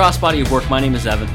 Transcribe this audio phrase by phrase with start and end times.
[0.00, 0.70] Crossbody of Work.
[0.70, 1.28] My name is Evan,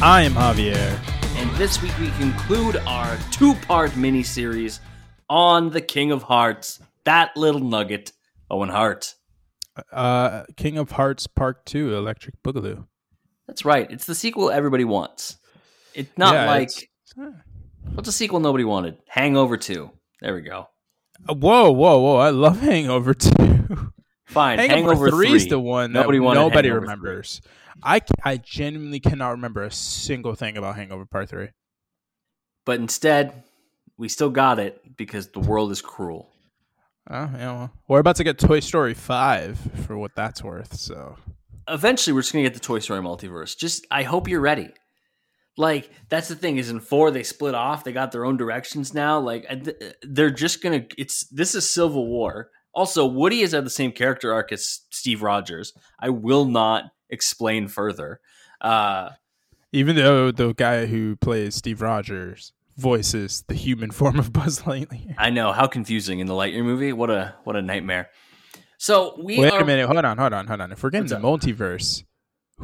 [0.00, 0.96] I am Javier.
[1.36, 4.78] and this week we conclude our two-part mini-series
[5.28, 6.78] on the King of Hearts.
[7.02, 8.12] That little nugget,
[8.48, 9.16] Owen Hart.
[9.90, 12.86] Uh, King of Hearts Part Two, Electric Boogaloo.
[13.48, 13.90] That's right.
[13.90, 15.36] It's the sequel everybody wants.
[15.92, 17.14] It's not Yeah, like it's-
[17.94, 18.96] what's a sequel nobody wanted?
[19.08, 19.90] Hangover Two.
[20.20, 20.68] There we go.
[21.28, 22.16] Uh, whoa, whoa, whoa!
[22.18, 23.90] I love Hangover Two.
[24.26, 24.60] Fine.
[24.60, 27.40] Hangover, Hangover, Three Three is the one that Nobody nobody, Hangover remembers.
[27.84, 31.48] I I genuinely cannot remember a single thing about Hangover Part Three.
[32.64, 33.44] But instead,
[33.98, 36.30] we still got it because the world is cruel.
[37.10, 40.74] Oh, yeah, well, we're about to get Toy Story Five for what that's worth.
[40.76, 41.16] So
[41.68, 43.56] eventually we're just gonna get the Toy Story multiverse.
[43.56, 44.70] Just I hope you're ready.
[45.56, 47.84] Like that's the thing is in four they split off.
[47.84, 49.20] They got their own directions now.
[49.20, 49.46] Like
[50.02, 50.86] they're just gonna.
[50.96, 52.50] It's this is Civil War.
[52.74, 55.72] Also, Woody has had the same character arc as Steve Rogers.
[56.00, 58.20] I will not explain further.
[58.60, 59.10] Uh,
[59.72, 65.14] even though the guy who plays Steve Rogers voices the human form of Buzz Lightyear.
[65.18, 66.92] I know how confusing in the Lightyear movie.
[66.92, 68.10] What a what a nightmare.
[68.78, 70.72] So we Wait are, a minute, hold on, hold on, hold on.
[70.72, 72.04] If we're getting the multiverse,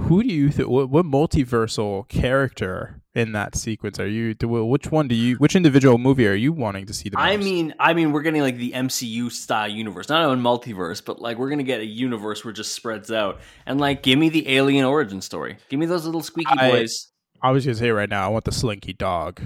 [0.03, 0.69] who do you think?
[0.69, 4.35] What, what multiversal character in that sequence are you?
[4.35, 5.37] Do, which one do you?
[5.37, 7.25] Which individual movie are you wanting to see the most?
[7.27, 11.21] I mean, I mean, we're getting like the MCU style universe, not a multiverse, but
[11.21, 13.41] like we're gonna get a universe where it just spreads out.
[13.67, 15.59] And like, give me the alien origin story.
[15.69, 17.09] Give me those little squeaky I- boys.
[17.43, 19.41] I was gonna say right now, I want the Slinky Dog.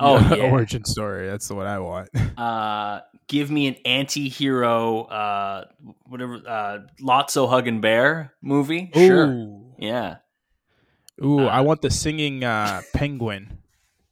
[0.00, 0.50] Oh, yeah.
[0.50, 1.26] origin story.
[1.28, 2.08] That's the one I want.
[2.36, 5.64] Uh, give me an anti-hero, uh,
[6.06, 8.90] whatever, uh, Lotso Huggin' Bear movie.
[8.92, 10.16] Sure, Ooh, yeah.
[11.22, 13.58] ooh, Uh, I want the singing uh, penguin.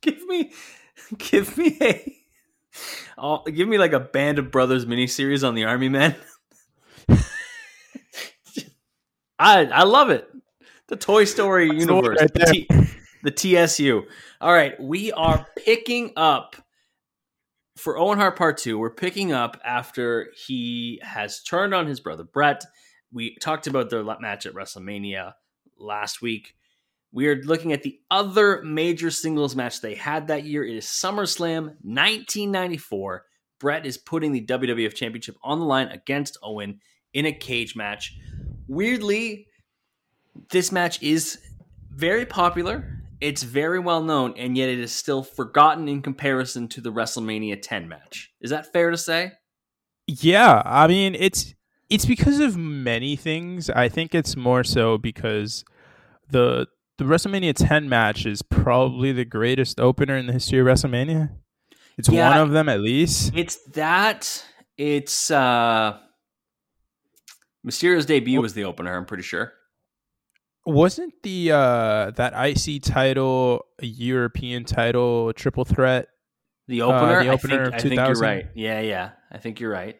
[0.01, 0.53] Give me,
[1.19, 2.17] give me a,
[3.19, 6.17] oh, give me like a Band of Brothers miniseries on the Army Men.
[9.39, 10.29] I I love it.
[10.89, 12.45] The Toy Story That's universe, right the.
[12.47, 12.69] T-
[13.23, 14.03] the TSU.
[14.41, 16.57] All right, we are picking up
[17.77, 18.79] for Owen Hart Part Two.
[18.79, 22.65] We're picking up after he has turned on his brother Bret.
[23.13, 25.35] We talked about their match at WrestleMania
[25.83, 26.55] last week.
[27.13, 30.65] We are looking at the other major singles match they had that year.
[30.65, 33.25] It is SummerSlam 1994.
[33.61, 36.81] Bret is putting the WWF Championship on the line against Owen
[37.13, 38.17] in a cage match.
[38.67, 39.47] Weirdly,
[40.51, 41.39] this match is
[41.91, 43.03] very popular.
[43.21, 47.61] It's very well known, and yet it is still forgotten in comparison to the WrestleMania
[47.63, 48.33] 10 match.
[48.41, 49.33] Is that fair to say?
[50.09, 51.55] Yeah, I mean it's
[51.89, 53.71] it's because of many things.
[53.71, 55.65] I think it's more so because
[56.33, 56.67] the
[56.99, 61.31] the WrestleMania 10 match is probably the greatest opener in the history of WrestleMania.
[61.99, 62.29] It's Yeah.
[62.31, 63.33] one of them at least.
[63.35, 64.45] It's that.
[64.77, 65.99] It's uh
[67.67, 69.53] Mysterio's debut was the opener, I'm pretty sure.
[70.65, 76.09] Wasn't the uh that IC title a European title a triple threat?
[76.69, 78.23] The opener, Uh, the I opener think, of I think you're 2000?
[78.23, 78.47] right.
[78.55, 79.11] Yeah, yeah.
[79.31, 79.97] I think you're right.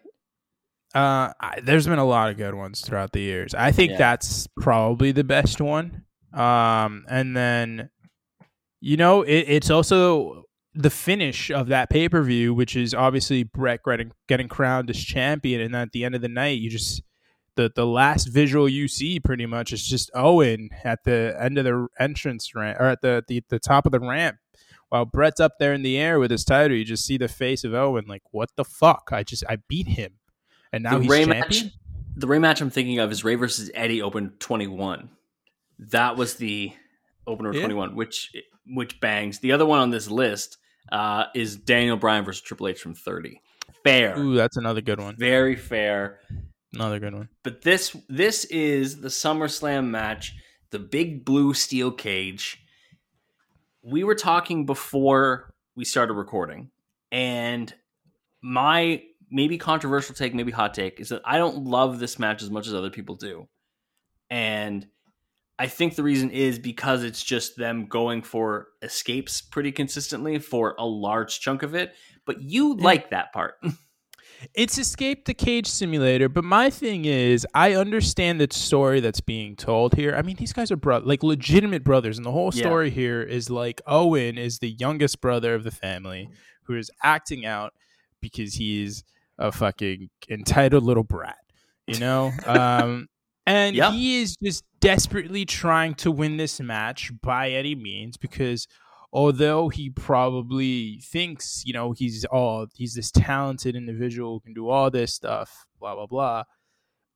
[0.95, 3.55] Uh, I, there's been a lot of good ones throughout the years.
[3.55, 3.99] I think Yeah.
[3.99, 6.05] that's probably the best one.
[6.35, 7.91] Um, and then,
[8.81, 10.45] you know, it, it's also
[10.75, 14.99] the finish of that pay per view, which is obviously Bret getting getting crowned as
[14.99, 17.03] champion, and at the end of the night, you just
[17.57, 21.65] the the last visual you see pretty much is just Owen at the end of
[21.65, 24.39] the entrance ramp or at the the, the top of the ramp.
[24.89, 27.65] While Bret's up there in the air with his title, you just see the face
[27.65, 29.09] of Owen, like, "What the fuck?
[29.11, 30.19] I just I beat him."
[30.73, 31.73] and now the he's Ray champion.
[32.17, 35.11] the rematch I'm thinking of is Rey versus Eddie Open 21.
[35.79, 36.73] That was the
[37.27, 37.61] opener Yeah.
[37.61, 38.33] 21, which
[38.67, 39.41] which bangs.
[39.41, 40.59] The other one on this list
[40.91, 43.41] uh, is Daniel Bryan versus Triple H from 30.
[43.85, 45.17] Fair, Ooh, that's another good one.
[45.17, 46.21] very fair.
[46.73, 47.29] Another good one.
[47.43, 50.35] But this this is the SummerSlam match,
[50.71, 52.59] the big blue steel cage.
[53.83, 56.71] We were talking before we started recording,
[57.11, 57.73] and
[58.41, 62.51] my maybe controversial take, maybe hot take, is that I don't love this match as
[62.51, 63.49] much as other people do.
[64.31, 64.87] and
[65.63, 70.75] I think the reason is because it's just them going for escapes pretty consistently for
[70.77, 71.95] a large chunk of it.
[72.27, 73.55] But you like that part.
[74.55, 79.55] It's escape the cage simulator, but my thing is, I understand the story that's being
[79.55, 80.17] told here.
[80.17, 82.63] I mean, these guys are bro- like legitimate brothers, and the whole Yeah.
[82.63, 86.29] story here is like Owen is the youngest brother of the family
[86.65, 87.73] who is acting out
[88.21, 89.05] because he's
[89.39, 91.39] a fucking entitled little brat,
[91.87, 92.33] you know.
[92.47, 93.07] um,
[93.47, 93.91] and Yeah.
[93.93, 98.67] he is just desperately trying to win this match by any means because
[99.13, 104.69] although he probably thinks you know he's all he's this talented individual who can do
[104.69, 106.43] all this stuff blah blah blah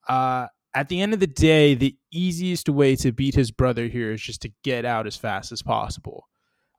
[0.09, 4.13] uh at the end of the day the easiest way to beat his brother here
[4.13, 6.29] is just to get out as fast as possible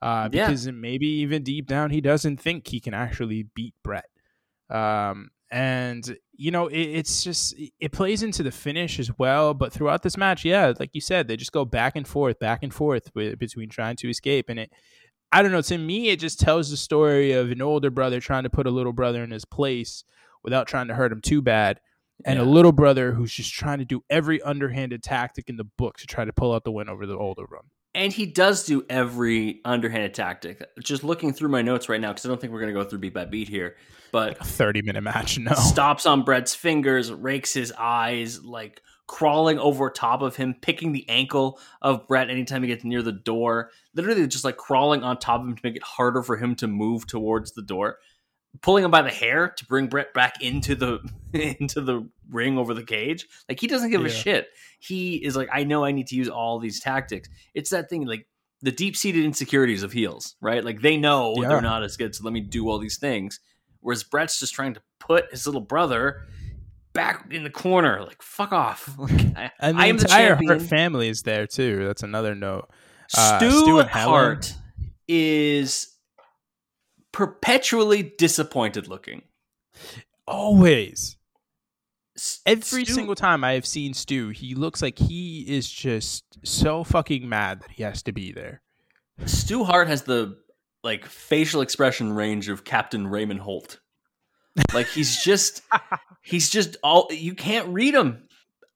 [0.02, 0.48] uh Yeah.
[0.48, 4.06] because maybe even deep down he doesn't think he can actually beat Bret
[4.70, 9.72] um and you know it, it's just it plays into the finish as well but
[9.72, 12.74] throughout this match yeah like you said they just go back and forth back and
[12.74, 14.72] forth with, between trying to escape and it
[15.32, 15.62] I don't know.
[15.62, 18.72] To me, it just tells the story of an older brother trying to put a
[18.72, 20.04] little brother in his place
[20.44, 21.82] without trying to hurt him too bad,
[22.26, 25.98] and a little brother who's just trying to do every underhanded tactic in the book
[25.98, 27.66] to try to pull out the win over the older one.
[27.98, 30.64] And he does do every underhanded tactic.
[30.80, 32.88] Just looking through my notes right now, because I don't think we're going to go
[32.88, 33.76] through beat by beat here,
[34.12, 35.54] but A thirty-minute match, no.
[35.56, 41.10] stops on Bret's fingers, rakes his eyes, like crawling over top of him, picking the
[41.10, 43.72] ankle of Bret anytime he gets near the door.
[43.96, 46.68] Literally just like crawling on top of him to make it harder for him to
[46.68, 47.98] move towards the door.
[48.62, 51.00] Pulling him by the hair to bring Bret back into the
[51.60, 53.28] into the ring over the cage.
[53.50, 54.48] Like he doesn't give a shit.
[54.80, 57.30] He is like, I know I need to use all these tactics.
[57.54, 58.28] It's that thing like
[58.62, 60.64] the deep seated insecurities of heels, right?
[60.64, 61.48] Like they know Yeah.
[61.50, 63.40] they're not as good, so let me do all these things.
[63.82, 66.26] Whereas Bret's just trying to put his little brother
[66.94, 68.02] back in the corner.
[68.04, 68.90] Like, fuck off.
[68.98, 70.50] Like, I, And the I am entire champion.
[70.60, 71.86] Hart family is there too.
[71.86, 72.70] That's another note.
[73.16, 74.10] Uh, Stu, Stu and Helen.
[74.14, 74.54] Hart
[75.08, 75.94] is
[77.12, 79.22] perpetually disappointed looking.
[80.28, 81.17] Always,
[82.46, 86.84] every Stu- single time I have seen Stu, he looks like he is just so
[86.84, 88.62] fucking mad that he has to be there.
[89.26, 90.38] Stu Hart has the
[90.84, 93.80] like facial expression range of Captain Raymond Holt.
[94.74, 95.62] Like he's just
[96.22, 98.24] he's just all you can't read him.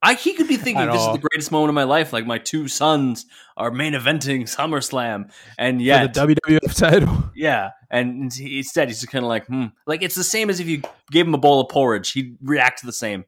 [0.03, 1.13] I he could be thinking At this all.
[1.13, 2.11] is the greatest moment of my life.
[2.11, 7.29] Like my two sons are main eventing SummerSlam, and yet the WWF title.
[7.35, 9.65] yeah, and he- instead he's just kind of like hmm.
[9.85, 12.83] Like it's the same as if you gave him a bowl of porridge, he'd react
[12.83, 13.25] the same.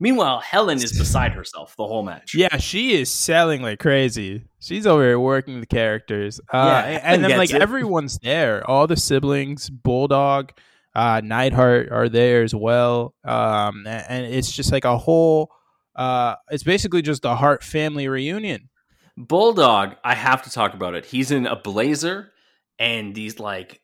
[0.00, 2.34] Meanwhile, Helen is beside herself the whole match.
[2.34, 4.44] Yeah, she is selling like crazy.
[4.60, 6.40] She's over here working the characters.
[6.52, 7.60] Uh, Yeah, and Helen then like it.
[7.62, 8.68] everyone's there.
[8.68, 10.52] All the siblings, Bulldog,
[10.94, 13.14] uh, Neidhart are there as well.
[13.24, 15.50] Um, and it's just like a whole.
[15.96, 18.68] Uh, it's basically just a Hart family reunion.
[19.16, 21.04] Bulldog, I have to talk about it.
[21.04, 22.30] He's in a blazer
[22.78, 23.80] and these like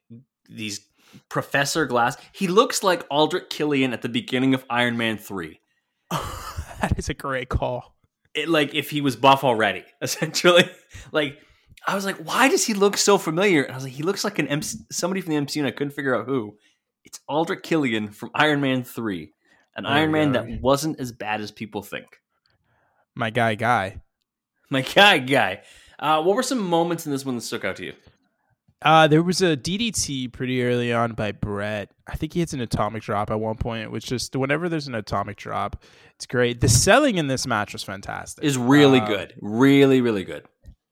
[0.49, 0.87] these
[1.29, 2.17] professor glass.
[2.33, 5.59] He looks like Aldrich Killian at the beginning of Iron Man 3.
[6.81, 7.95] that is a great call.
[8.35, 10.69] It, like if he was buff already, essentially.
[11.13, 11.39] like
[11.87, 13.63] I was like, why does he look so familiar?
[13.63, 15.71] And I was like, he looks like an MC- somebody from the MCU and I
[15.71, 16.57] couldn't figure out who.
[17.05, 19.33] It's Aldrich Killian from Iron Man 3.
[19.77, 20.43] An There Iron Man go.
[20.43, 22.07] that wasn't as bad as people think.
[23.15, 24.01] My guy, guy.
[24.71, 25.63] My guy, guy.
[25.99, 27.93] Uh, what were some moments in this one that stuck out to you?
[28.85, 31.91] Uh, there was a DDT pretty early on by Brett.
[32.07, 34.95] I think he hits an atomic drop at one point, which just whenever there's an
[34.95, 35.83] atomic drop,
[36.17, 36.61] it's great.
[36.61, 38.45] The selling in this match was fantastic.
[38.45, 39.35] Is really Uh, good.
[39.41, 40.45] Really, really good.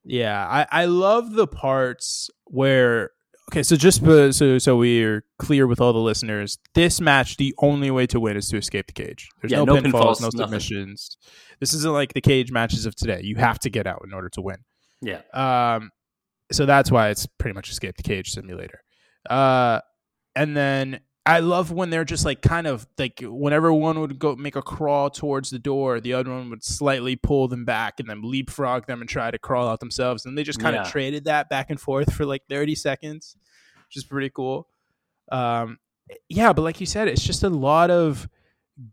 [0.03, 3.11] Yeah, I, I love the parts where
[3.51, 7.91] okay, so just so so we're clear with all the listeners, this match the only
[7.91, 9.29] way to win is to escape the cage.
[9.41, 10.39] There's Yeah, no, no pinfalls, pinfalls, no nothing.
[10.39, 11.17] submissions.
[11.59, 13.21] This isn't like the cage matches of today.
[13.23, 14.57] You have to get out in order to win.
[15.01, 15.21] Yeah.
[15.33, 15.91] Um,
[16.51, 18.81] so that's why it's pretty much escape the cage simulator.
[19.29, 19.79] Uh,
[20.35, 24.35] and then I love when they're just like kind of like whenever one would go
[24.35, 28.09] make a crawl towards the door, the other one would slightly pull them back and
[28.09, 30.25] then leapfrog them and try to crawl out themselves.
[30.25, 30.81] And they just kind Yeah.
[30.81, 33.37] of traded that back and forth for like 30 seconds,
[33.87, 34.67] which is pretty cool.
[35.31, 35.79] Um,
[36.27, 38.27] yeah, but like you said, it's just a lot of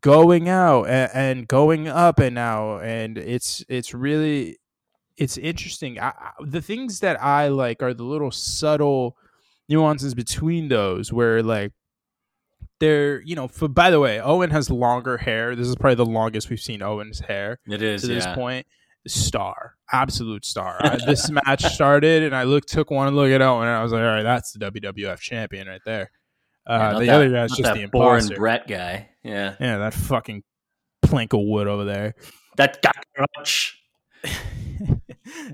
[0.01, 4.60] going out and, and going up and out, and it's it's really
[5.21, 6.01] it's interesting.
[6.01, 9.17] I, the things that I like are the little subtle
[9.69, 11.73] nuances between those, where like
[12.81, 13.47] they're you know.
[13.47, 15.55] For by the way, Owen has longer hair.
[15.55, 18.01] This is probably the longest we've seen Owen's hair It is.
[18.03, 18.35] to this yeah.
[18.35, 18.67] point.
[19.07, 20.77] Star, absolute star.
[20.81, 23.93] I, this match started, and I looked, took one look at Owen, and I was
[23.93, 26.11] like, "All right, that's the WWF champion right there."
[26.67, 28.27] Uh, Yeah, the that- other guy's just that the boring.
[28.29, 29.09] Bret guy.
[29.23, 29.55] Yeah.
[29.61, 30.43] Yeah, that fucking
[31.03, 32.15] plank of wood over there.
[32.57, 33.77] That cockroach.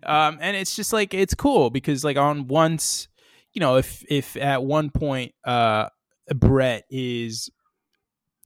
[0.02, 3.08] um, and it's just like it's cool because like on once,
[3.52, 5.88] you know, if if at one point uh
[6.34, 7.50] Bret is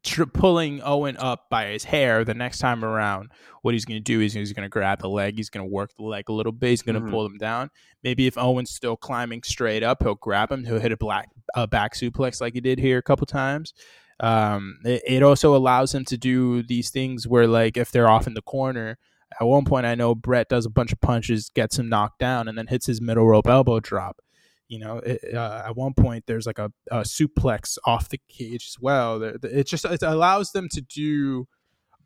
[0.05, 3.31] tr- pulling Owen up by his hair the next time around,
[3.63, 5.37] what he's going to do is he's going to grab the leg.
[5.37, 6.71] He's going to work the leg a little bit.
[6.71, 7.11] He's going to Mhm.
[7.11, 7.71] pull him down.
[8.03, 10.65] Maybe if Owen's still climbing straight up, he'll grab him.
[10.65, 13.75] He'll hit a black a back suplex like he did here a couple times.
[14.21, 18.27] Um, it, it also allows him to do these things where, like, if they're off
[18.27, 18.99] in the corner,
[19.39, 22.49] at one point I know Bret does a bunch of punches, gets him knocked down,
[22.49, 24.21] and then hits his middle rope elbow drop.
[24.69, 28.67] You know, it, uh, at one point there's like a, a suplex off the cage
[28.69, 29.23] as well.
[29.23, 31.47] It just it allows them to do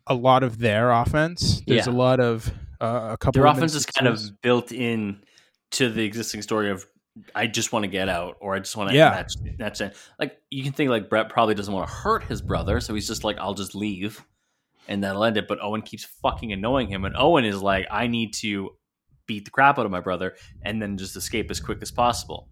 [0.07, 1.63] a lot of their offense.
[1.67, 1.93] There's Yeah.
[1.93, 2.51] a lot of
[2.81, 3.41] uh, a couple.
[3.41, 5.23] Their of offense is kind of built in
[5.73, 6.87] to the existing story of
[7.35, 9.11] I just want to get out or I just want to Yeah.
[9.11, 9.95] that's, match it.
[10.19, 13.07] Like you can think like Bret probably doesn't want to hurt his brother, so he's
[13.07, 14.25] just like, I'll just leave
[14.89, 15.49] and that'll end it.
[15.49, 18.71] But Owen keeps fucking annoying him, and Owen is like, I need to
[19.27, 22.49] beat the crap out of my brother and then just escape as quick as possible.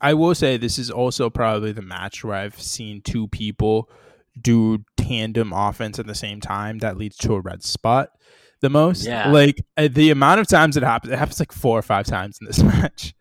[0.00, 3.88] I will say this is also probably the match where I've seen two people
[4.40, 8.10] do tandem offense at the same time that leads to a red spot
[8.60, 9.04] the most.
[9.04, 9.30] Yeah.
[9.30, 12.38] Like uh, the amount of times it happens, it happens like four or five times
[12.40, 13.14] in this match.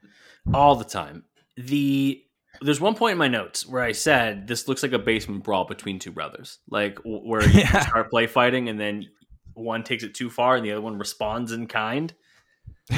[0.53, 1.25] all the time.
[1.57, 2.23] The
[2.61, 5.65] there's one point in my notes where I said this looks like a basement brawl
[5.65, 7.87] between two brothers, like where you Yeah.
[7.87, 9.05] start play fighting and then
[9.53, 12.13] one takes it too far and the other one responds in kind.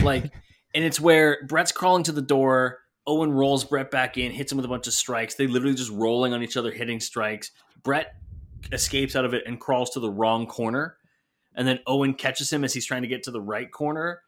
[0.01, 0.23] Like,
[0.75, 2.79] and it's where Bret's crawling to the door.
[3.05, 5.35] Owen rolls Bret back in, hits him with a bunch of strikes.
[5.35, 7.51] They literally just rolling on each other, hitting strikes.
[7.83, 8.13] Bret
[8.71, 10.95] escapes out of it and crawls to the wrong corner,
[11.53, 14.21] and then Owen catches him as he's trying to get to the right corner.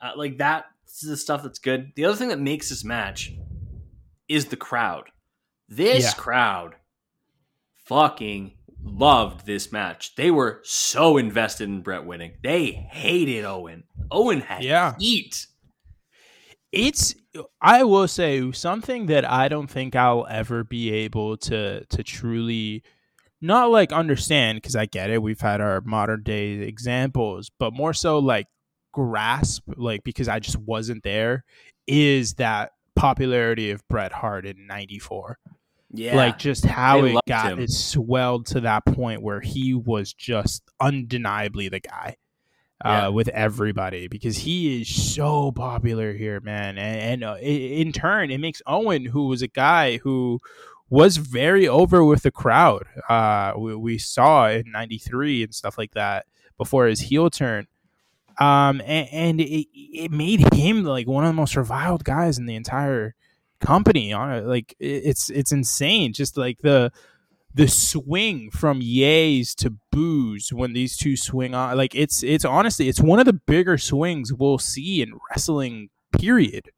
[0.00, 1.90] Uh, like that's the stuff that's good.
[1.96, 3.32] The other thing that makes this match
[4.30, 5.10] is the crowd.
[5.68, 6.12] This Yeah.
[6.12, 6.74] crowd
[7.84, 10.14] fucking loved this match.
[10.14, 12.32] They were so invested in Bret winning.
[12.42, 13.84] They hated Owen.
[14.10, 14.94] Owen had Yeah.
[14.98, 15.46] heat.
[16.72, 17.14] It's
[17.60, 22.82] I will say something that I don't think I'll ever be able to to truly
[23.40, 25.22] not like understand because I get it.
[25.22, 28.46] We've had our modern day examples, but more so like
[28.92, 31.44] grasp, like because I just wasn't there,
[31.86, 35.38] is that popularity of Bret Hart in '94.
[35.92, 36.14] Yeah.
[36.16, 37.58] Like just how They it got him.
[37.58, 42.16] it swelled to that point where he was just undeniably the guy
[42.84, 43.08] uh, Yeah.
[43.08, 46.78] with everybody because he is so popular here, man.
[46.78, 50.38] And, and uh, in turn, it makes Owen, who was a guy who
[50.88, 52.84] was very over with the crowd.
[53.08, 56.26] Uh, we, we saw in '93 and stuff like that
[56.56, 57.66] before his heel turn.
[58.40, 62.46] Um, and, and it, it made him like one of the most reviled guys in
[62.46, 63.14] the entire
[63.60, 64.12] company.
[64.12, 66.12] On it, like it- it's it's insane.
[66.12, 66.90] Just like the
[67.54, 72.88] the swing from yays to boos when these two swing on like it's it's honestly
[72.88, 76.70] it's one of the bigger swings we'll see in wrestling period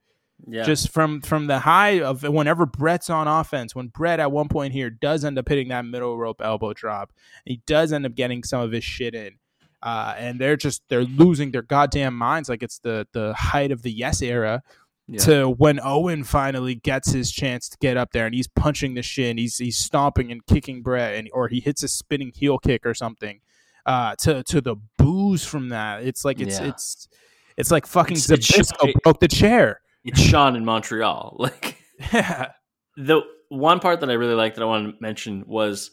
[0.48, 0.62] yeah.
[0.62, 4.72] just from from the high of whenever Bret's on offense when Bret at one point
[4.72, 7.12] here does end up hitting that middle rope elbow drop
[7.44, 9.32] he does end up getting some of his shit in
[9.82, 13.82] uh, and they're just they're losing their goddamn minds like it's the the height of
[13.82, 14.62] the yes era
[15.08, 15.18] Yeah.
[15.20, 19.02] to when Owen finally gets his chance to get up there and he's punching the
[19.02, 22.86] shin, he's he's stomping and kicking Bret, and or he hits a spinning heel kick
[22.86, 23.40] or something.
[23.84, 26.68] Uh, to to the booze from that, it's like it's Yeah.
[26.68, 27.08] it's
[27.56, 29.80] it's like fucking It's- it's Zabisco just- broke the chair.
[30.04, 31.36] it's Shawn in Montreal.
[31.40, 31.76] Like
[32.12, 32.52] Yeah,
[32.96, 35.90] the one part that I really liked that I want to mention was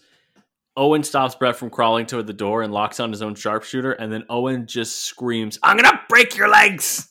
[0.78, 4.12] Owen stops Bret from crawling toward the door and locks on his own sharpshooter, and
[4.12, 7.10] then Owen just screams, "I'm gonna break your legs,"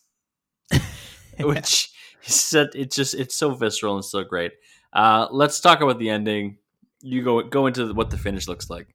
[1.39, 1.91] which
[2.23, 4.53] said it's just it's so visceral and so great.
[4.93, 6.59] Uh, let's talk about the ending.
[7.03, 8.89] You go go into what the finish looks like.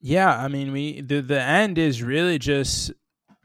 [0.00, 0.36] yeah.
[0.36, 2.92] I mean, we the the end is really just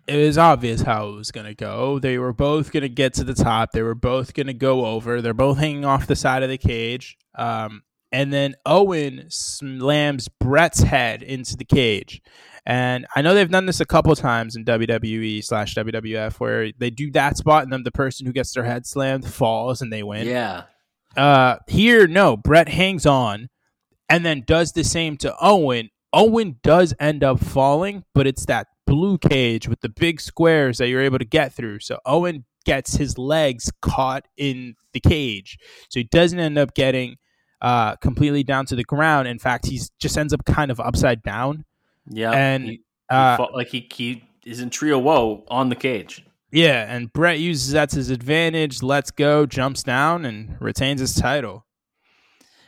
[0.08, 1.98] it was obvious how it was gonna go.
[2.00, 3.72] They were both gonna get to the top.
[3.72, 5.22] They were both gonna go over.
[5.22, 7.18] They're both hanging off the side of the cage.
[7.36, 12.22] Um, and then Owen slams Bret's head into the cage.
[12.66, 16.92] And I know they've done this a couple times in WWE slash WWF where they
[16.92, 20.04] do that spot and then the person who gets their head slammed falls and they
[20.04, 20.28] win.
[20.28, 20.64] Yeah,
[21.18, 23.50] Uh, here, no, Bret hangs on
[24.10, 25.90] and then does the same to Owen.
[26.14, 30.88] Owen does end up falling, but it's that blue cage with the big squares that
[30.90, 31.80] you're able to get through.
[31.80, 35.58] So Owen gets his legs caught in the cage.
[35.90, 37.16] So he doesn't end up getting
[37.62, 39.28] uh, completely down to the ground.
[39.28, 41.64] In fact, he's just ends up kind of upside down.
[42.10, 45.70] yeah, And, He- he Uh, fought- like he he is in tree of woe on
[45.70, 46.24] the cage.
[46.52, 51.14] yeah, and Bret uses that to his advantage, lets go, jumps down, and retains his
[51.16, 51.66] title.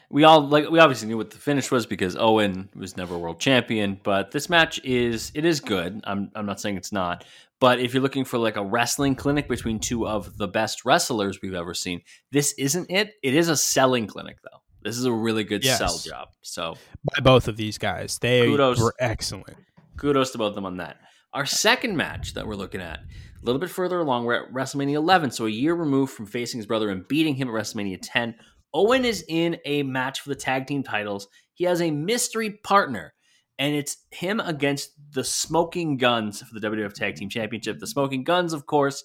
[0.10, 3.40] we all like we obviously knew what the finish was because Owen was never world
[3.40, 6.02] champion, but this match is it is good.
[6.04, 7.26] I'm I'm not saying it's not,
[7.60, 11.42] But if you're looking for like a wrestling clinic between two of the best wrestlers
[11.42, 13.14] we've ever seen, this isn't it.
[13.24, 14.60] It is a selling clinic though.
[14.84, 15.78] This is a really good Yes.
[15.78, 16.30] sell job.
[16.42, 16.76] So
[17.16, 18.80] By both of these guys, they Kudos.
[18.80, 19.58] were excellent.
[19.98, 20.98] kudos to both of them on that.
[21.34, 24.94] Our second match that we're looking at, a little bit further along, we're at WrestleMania
[24.96, 28.36] 11, so a year removed from facing his brother and beating him at WrestleMania 10.
[28.74, 31.28] Owen is in a match for the tag team titles.
[31.54, 33.14] He has a mystery partner,
[33.60, 37.80] and it's him against the Smoking Guns for the WWF Tag Team Championship.
[37.80, 39.04] The Smoking Guns, of course,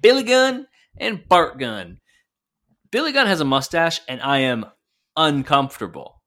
[0.00, 1.98] Billy Gunn and Bart Gunn.
[2.90, 4.66] Billy Gunn has a mustache, and I am
[5.18, 6.22] uncomfortable.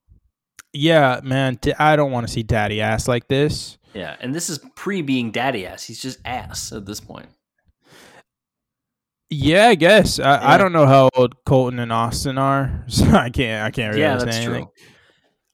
[0.74, 3.80] Yeah, man, I don't want to see daddy ass like this.
[3.94, 5.84] Yeah, and this is pre being daddy ass.
[5.84, 7.28] He's just ass at this point.
[9.30, 10.20] Yeah, I guess.
[10.20, 10.50] I, Yeah.
[10.52, 13.66] I don't know how old Colten and Austin are, so I can't.
[13.66, 14.66] I can't really yeah, say that's anything.
[14.66, 14.72] true.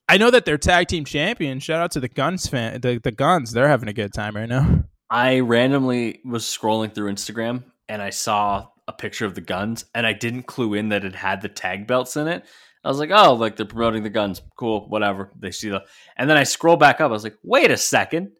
[0.09, 1.63] I know that they're tag team champions.
[1.63, 3.51] Shout out to the Guns fan, the, the Guns.
[3.51, 4.83] They're having a good time right now.
[5.09, 10.05] I randomly was scrolling through Instagram and I saw a picture of the guns and
[10.05, 12.45] I didn't clue in that it had the tag belts in it.
[12.87, 14.41] I was like, oh, like they're promoting the guns.
[14.57, 15.29] Cool, whatever.
[15.37, 15.83] They see the
[16.15, 17.09] and then I scroll back up.
[17.09, 18.31] I was like, wait a second.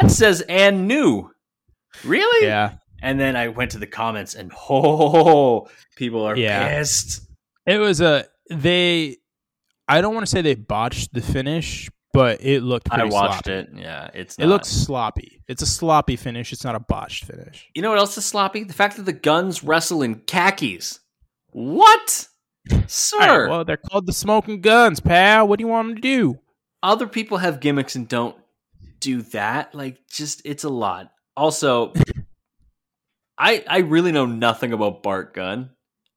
[0.00, 1.30] That says and new.
[2.04, 2.46] Really?
[2.46, 6.68] Yeah, And then I went to the comments and oh people are Yeah.
[6.78, 7.20] pissed.
[7.66, 9.18] it was a they.
[9.88, 12.88] I don't want to say they botched the finish, but it looked.
[12.90, 13.58] I watched sloppy.
[13.58, 13.68] it.
[13.76, 15.42] Yeah, it's It looks sloppy.
[15.48, 16.52] It's a sloppy finish.
[16.52, 17.68] It's not a botched finish.
[17.74, 18.64] You know what else is sloppy?
[18.64, 21.00] The fact that the guns wrestle in khakis.
[21.50, 22.28] What?
[22.86, 23.18] Sir.
[23.18, 25.48] Right, well, they're called the Smoking Guns, pal.
[25.48, 26.38] What do you want them to do?
[26.82, 28.36] other people have gimmicks and don't
[29.00, 29.74] do that.
[29.74, 31.12] Like, just it's a lot.
[31.36, 31.92] Also,
[33.38, 35.70] I I really know nothing about Bart Gunn.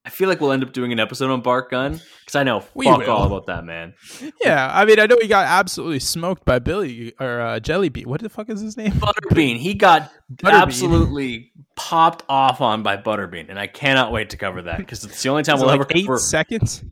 [0.05, 2.63] I feel like we'll end up doing an episode on Bart Gunn because I know
[2.75, 3.09] We fuck will.
[3.09, 3.95] all about that man.
[4.43, 8.05] Yeah, I mean, I know he got absolutely smoked by Billy or uh, Jellybean.
[8.05, 8.91] What the fuck is his name?
[8.91, 10.61] Butterbean, he got Butterbean.
[10.61, 15.23] absolutely popped off on by Butterbean, and I cannot wait to cover that because it's
[15.23, 16.19] the only time we'll like ever eight cover.
[16.19, 16.83] seconds.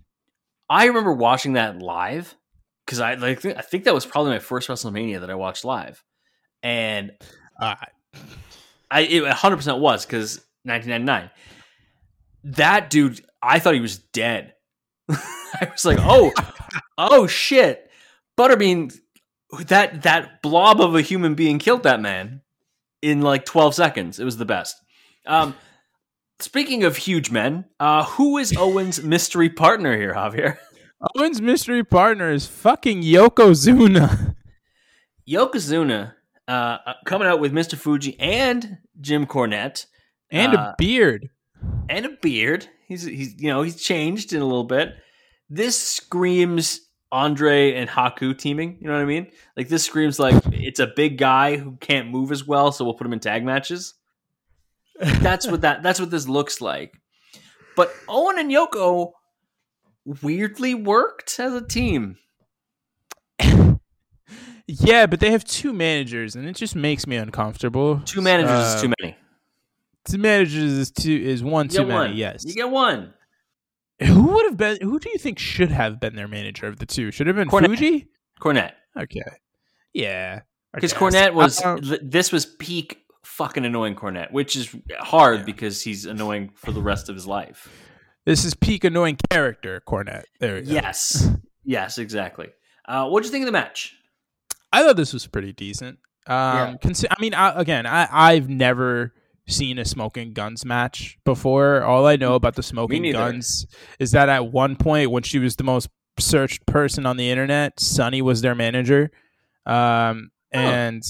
[0.70, 2.34] I remember watching that live
[2.86, 6.04] because I like I think that was probably my first WrestleMania that I watched live,
[6.64, 7.12] and
[7.62, 7.76] Uh,
[8.90, 11.30] I it 100 percent was because 1999.
[12.44, 14.54] That dude, I thought he was dead.
[15.10, 16.32] I was like, oh,
[16.98, 17.90] oh shit,
[18.38, 18.94] Butterbean,
[19.68, 22.42] that that blob of a human being killed that man
[23.02, 24.20] in like 12 seconds.
[24.20, 24.76] It was the best.
[25.26, 25.56] Um,
[26.40, 30.58] speaking of huge men, uh, who is Owen's mystery partner here, Javier?
[31.16, 34.36] Owen's mystery partner is fucking Yokozuna.
[35.30, 36.14] Yokozuna
[36.48, 37.78] uh, uh, coming out with Mr.
[37.78, 39.86] Fuji and Jim Cornette.
[40.32, 41.30] and Uh, a beard.
[41.90, 42.68] And a beard.
[42.88, 44.96] He's he's you know he's changed in a little bit.
[45.50, 48.78] This screams Andre and Haku teaming.
[48.82, 49.28] You know what I mean?
[49.56, 52.96] Like this screams like it's a big guy who can't move as well, so we'll
[52.96, 53.94] put him in tag matches.
[55.00, 56.94] That's what that that's what this looks like.
[57.76, 59.12] But Owen and Yoko
[60.22, 62.18] weirdly worked as a team.
[64.66, 68.00] Yeah, but they have two managers, and it just makes me uncomfortable.
[68.06, 69.18] Two managers Uh, is too many.
[70.10, 71.94] Two managers is two is one too many.
[71.94, 72.16] one.
[72.16, 72.44] Yes.
[72.46, 73.14] you get one.
[74.02, 74.78] who would have been?
[74.82, 77.12] Who do you think should have been their manager of the two?
[77.12, 77.68] Should have been Cornette.
[77.68, 78.08] Fuji.
[78.42, 78.74] Cornette.
[78.98, 79.22] Okay.
[79.94, 80.42] Yeah.
[80.74, 80.94] Because.
[80.94, 85.46] Cornette was th- this was peak fucking annoying Cornette, which is hard Yeah.
[85.46, 87.70] because he's annoying for the rest of his life.
[88.26, 90.24] this is peak annoying character Cornette.
[90.40, 90.72] There we go.
[90.72, 91.30] Yes,
[91.64, 92.50] yes, exactly.
[92.86, 93.96] Uh, what do you think of the match?
[94.74, 96.00] I thought this was pretty decent.
[96.28, 96.94] Um, Yeah.
[97.12, 99.14] I mean, I, again, I I've never
[99.48, 101.84] seen a smoking guns match before.
[101.84, 103.66] All I know about the smoking guns
[104.00, 107.80] is that at one point when she was the most searched person on the internet,
[107.80, 109.12] Sunny was their manager.
[109.66, 110.60] Um, Oh.
[110.60, 111.02] and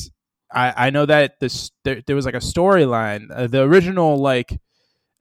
[0.53, 3.25] I I know that this there, there was like a storyline.
[3.29, 4.57] Uh, the original like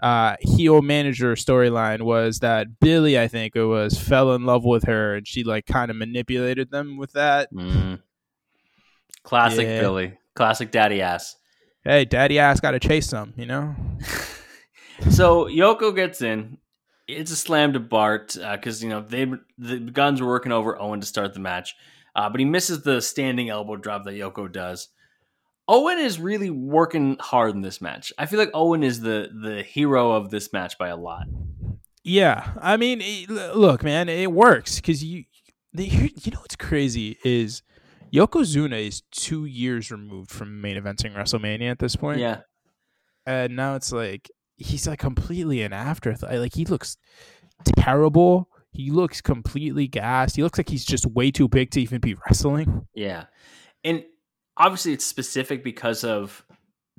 [0.01, 4.85] uh heel manager storyline was that Billy, I think it was, fell in love with
[4.85, 7.53] her and she like kind of manipulated them with that.
[7.53, 8.01] Mm.
[9.25, 9.81] Classic Yeah.
[9.81, 11.37] Billy, classic daddy ass.
[11.85, 13.75] Hey, daddy ass got to chase some, you know?
[15.11, 16.59] So Yoko gets in.
[17.09, 19.27] It's a slam to Bart because you know they
[19.59, 21.75] the guns were working over Owen to start the match,
[22.15, 24.89] uh, but he misses the standing elbow drop that Yoko does.
[25.67, 28.13] Owen is really working hard in this match.
[28.17, 31.25] I feel like Owen is the the hero of this match by a lot.
[32.05, 35.25] Yeah, I mean, it- look, man, it works because you,
[35.73, 37.63] the, you know what's crazy is
[38.15, 42.21] Yokozuna is two years removed from main eventing WrestleMania at this point.
[42.21, 42.41] Yeah,
[43.27, 46.33] and now it's like he's like completely an afterthought.
[46.35, 46.97] Like he looks
[47.65, 48.49] terrible.
[48.71, 50.37] He looks completely gassed.
[50.37, 52.87] He looks like he's just way too big to even be wrestling.
[52.95, 53.25] yeah,
[53.85, 54.05] and
[54.57, 56.45] obviously it's specific because of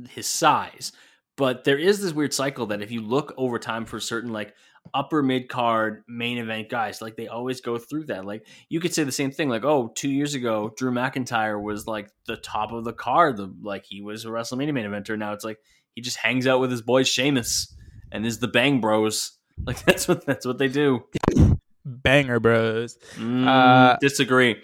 [0.10, 0.91] his size.
[1.36, 4.54] But there is this weird cycle that if you look over time for certain like
[4.93, 8.26] upper mid card main event guys, like they always go through that.
[8.26, 11.88] Like you could say the same thing, like, oh, two years ago, Drew McIntyre was
[11.88, 15.17] like the top of the card, the like he was a WrestleMania main eventer.
[15.17, 15.58] Now it's like
[15.96, 17.76] he just hangs out with his boys Sheamus
[18.12, 19.32] and is the Bang Bros.
[19.65, 21.04] Like that's what that's what they do.
[21.86, 22.98] Banger Bros.
[23.17, 24.62] Mm, Uh, disagree.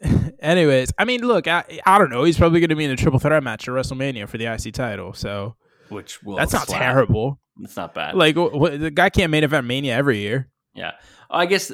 [0.40, 2.24] Anyways, I mean, look, I, I don't know.
[2.24, 4.74] He's probably going to be in a triple threat match at WrestleMania for the IC
[4.74, 5.56] title, so
[5.88, 6.80] Which will that's not slap.
[6.80, 7.40] terrible.
[7.60, 8.14] It's not bad.
[8.16, 10.48] Like, the guy can't main event Mania every year.
[10.74, 10.92] Yeah.
[11.30, 11.72] I guess,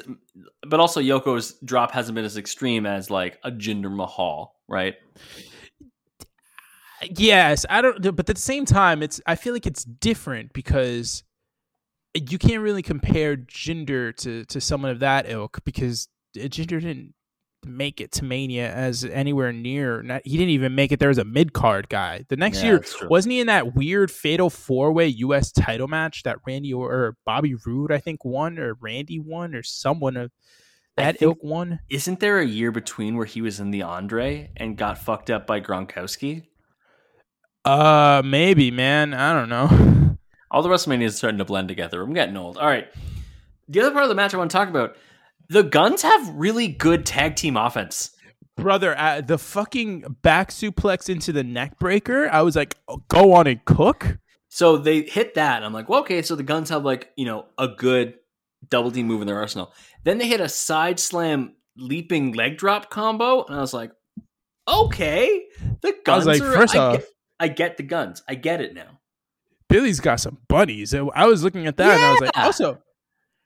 [0.67, 4.95] but also Yoko's drop hasn't been as extreme as like a Jinder Mahal, right?
[7.09, 8.01] Yes, I don't.
[8.15, 11.23] But at the same time, it's I feel like it's different because
[12.13, 17.13] you can't really compare Jinder to to someone of that ilk because Jinder didn't
[17.65, 20.01] make it to Mania as anywhere near.
[20.01, 22.25] Not, he didn't even make it there as a mid card guy.
[22.29, 25.51] The next Yeah, year wasn't he in that weird fatal four way U.S.
[25.51, 29.63] title match that Randy or, or Bobby Roode I think won or Randy won or
[29.63, 30.31] someone of
[30.97, 31.79] that think- ilk won.
[31.89, 35.45] Isn't there a year between where he was in the Andre and got fucked up
[35.47, 36.43] by Gronkowski?
[37.63, 39.13] Uh, maybe man.
[39.13, 40.17] I don't know.
[40.51, 42.01] All the WrestleMania is starting to blend together.
[42.01, 42.57] I'm getting old.
[42.57, 42.87] All right.
[43.69, 44.97] The other part of the match I want to talk about
[45.51, 48.11] the Guns have really good tag team offense.
[48.55, 53.33] brother uh, the fucking back suplex into the neck breaker i was like oh, go
[53.33, 54.17] on and cook
[54.53, 55.55] So they hit that.
[55.57, 58.15] And I'm like, well, okay, so the Guns have like, you know, a good
[58.69, 59.71] double team move in their arsenal.
[60.03, 63.45] Then they hit a side slam leaping leg drop combo.
[63.45, 63.93] And I was like,
[64.67, 65.45] okay.
[65.81, 67.05] The Guns like, are, first I off- get,
[67.39, 68.21] I get the Guns.
[68.27, 68.99] I get it now.
[69.69, 72.77] billy's got some bunnies i was looking at that and i was like also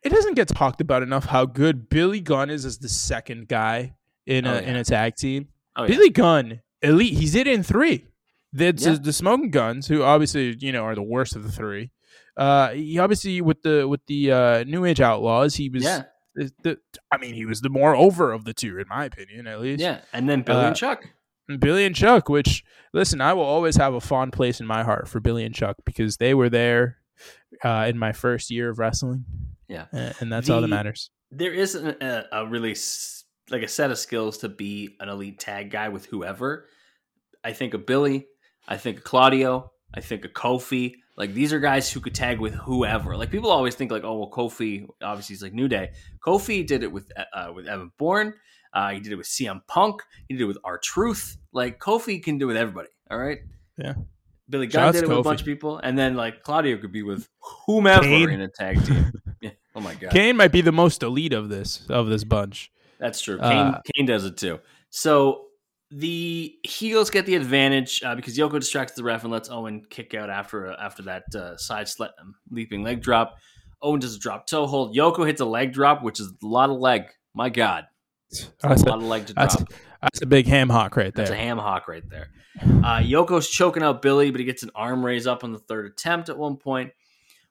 [0.06, 3.96] it doesn't get talked about enough how good billy gunn is as the second guy
[4.26, 5.88] in a Oh, in a tag team Oh, yeah.
[5.90, 8.06] billy gunn elite he's it in three
[8.54, 8.96] the, Yeah.
[9.02, 11.92] the smoking guns who obviously you know are the worst of the three
[12.38, 16.04] uh he obviously with the with the uh new age outlaws he was Yeah.
[16.36, 16.78] the, the
[17.12, 19.82] i mean he was the more over of the two in my opinion at least
[19.82, 20.02] Yeah.
[20.14, 21.04] And then Billy Uh, and Chuck.
[21.60, 25.08] Billy and Chuck, which listen, I will always have a fond place in my heart
[25.08, 26.98] for Billy and Chuck because they were there
[27.64, 29.26] uh, in my first year of wrestling,
[29.68, 29.86] Yeah.
[29.94, 31.10] uh, and that's all that matters.
[31.32, 31.96] There is a,
[32.32, 32.76] a, a really
[33.50, 36.68] like a set of skills to be an elite tag guy with whoever.
[37.44, 38.28] I think of Billy.
[38.68, 39.72] I think of Claudio.
[39.94, 40.94] I think of Kofi.
[41.18, 43.16] Like these are guys who could tag with whoever.
[43.16, 45.92] Like people always think like, oh well, Kofi obviously he's like New Day.
[46.26, 48.34] Kofi did it with uh, with Evan Bourne.
[48.74, 50.02] Uh, he did it with CM Punk.
[50.28, 51.38] He did it with R Truth.
[51.54, 52.90] Like Kofi can do it with everybody.
[53.10, 53.40] All right.
[53.78, 53.94] Yeah.
[54.50, 56.92] Billy Gunn Shouts did it with a bunch of people, and then like Claudio could
[56.92, 57.28] be with
[57.66, 58.30] whomever Kane.
[58.30, 59.12] in a tag team.
[59.42, 59.52] yeah.
[59.76, 60.12] Oh my god.
[60.12, 62.72] Kane might be the most elite of this of this bunch.
[63.00, 63.40] That's true.
[63.40, 64.60] Uh, Kane, Kane does it too.
[64.90, 65.46] So
[65.92, 70.14] the heels get the advantage uh, because Yoko distracts the ref and lets Owen kick
[70.14, 73.38] out after after that uh, side sle- um, leaping leg drop.
[73.82, 74.96] Owen does a drop toe hold.
[74.96, 77.04] Yoko hits a leg drop, which is a lot of leg.
[77.34, 77.86] My God,
[78.64, 79.74] a lot of leg to drop.
[80.06, 81.26] That's a big ham hock right there.
[81.26, 82.30] That's a ham hock right there.
[82.62, 85.86] Uh, Yoko's choking out Billy, but he gets an arm raise up on the third
[85.86, 86.92] attempt at one point.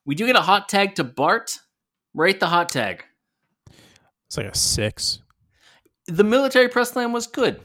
[0.07, 1.59] We do get a hot tag to Bart.
[2.15, 3.05] Rate the hot tag.
[4.27, 5.21] It's like a six.
[6.07, 7.57] The military press slam was good.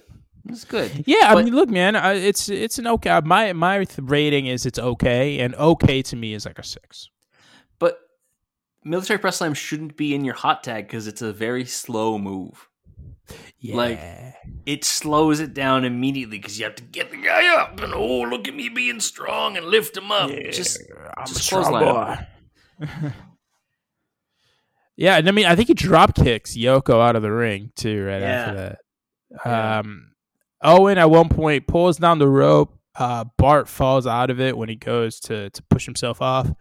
[0.46, 1.04] It was good.
[1.06, 3.20] Yeah, I mean, look, man, I, it's it's an okay.
[3.24, 7.10] My my rating is it's okay, and okay to me is like a six.
[7.78, 8.00] But
[8.84, 12.69] military press slam shouldn't be in your hot tag because it's a very slow move.
[13.60, 13.76] Yeah.
[13.76, 14.00] Like,
[14.66, 18.22] It slows it down immediately because you have to get the guy up and oh
[18.22, 20.30] look at me being strong and lift him up.
[20.52, 20.80] Just
[21.18, 22.18] I'm just a strong boy.
[24.96, 28.06] yeah, and I mean, I think he drop kicks Yoko out of the ring too.
[28.06, 28.80] Right after that,
[29.46, 29.80] Yeah.
[29.80, 30.12] um,
[30.62, 32.78] Owen at one point pulls down the rope.
[32.96, 36.52] Uh, Bart falls out of it when he goes to to push himself off,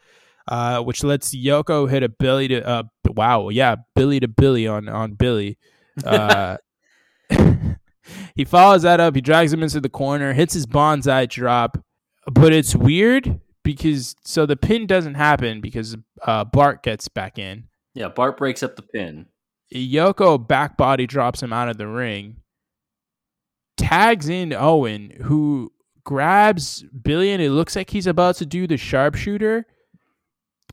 [0.46, 4.88] uh, which lets Yoko hit a Billy to uh, wow, yeah, Billy to Billy on
[4.88, 5.58] on Billy.
[6.04, 6.56] Uh,
[8.34, 9.14] he follows that up.
[9.14, 11.78] He drags him into the corner, hits his banzai drop,
[12.30, 17.64] but it's weird because so the pin doesn't happen because uh, Bart gets back in.
[17.94, 18.08] yeah.
[18.08, 19.26] Bart breaks up the pin.
[19.74, 22.36] Yoko back body drops him out of the ring,
[23.76, 25.72] tags in Owen, who
[26.04, 29.66] grabs Billy, and it looks like he's about to do the sharpshooter,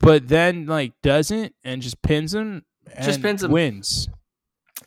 [0.00, 2.64] but then like doesn't and just pins him.
[3.02, 3.50] Just pins him.
[3.50, 4.08] Wins.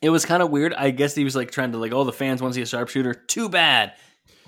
[0.02, 0.74] It was kind of weird.
[0.74, 2.66] I guess he was like trying to like, oh, the fans want to see a
[2.66, 3.14] sharpshooter.
[3.14, 3.94] Too bad.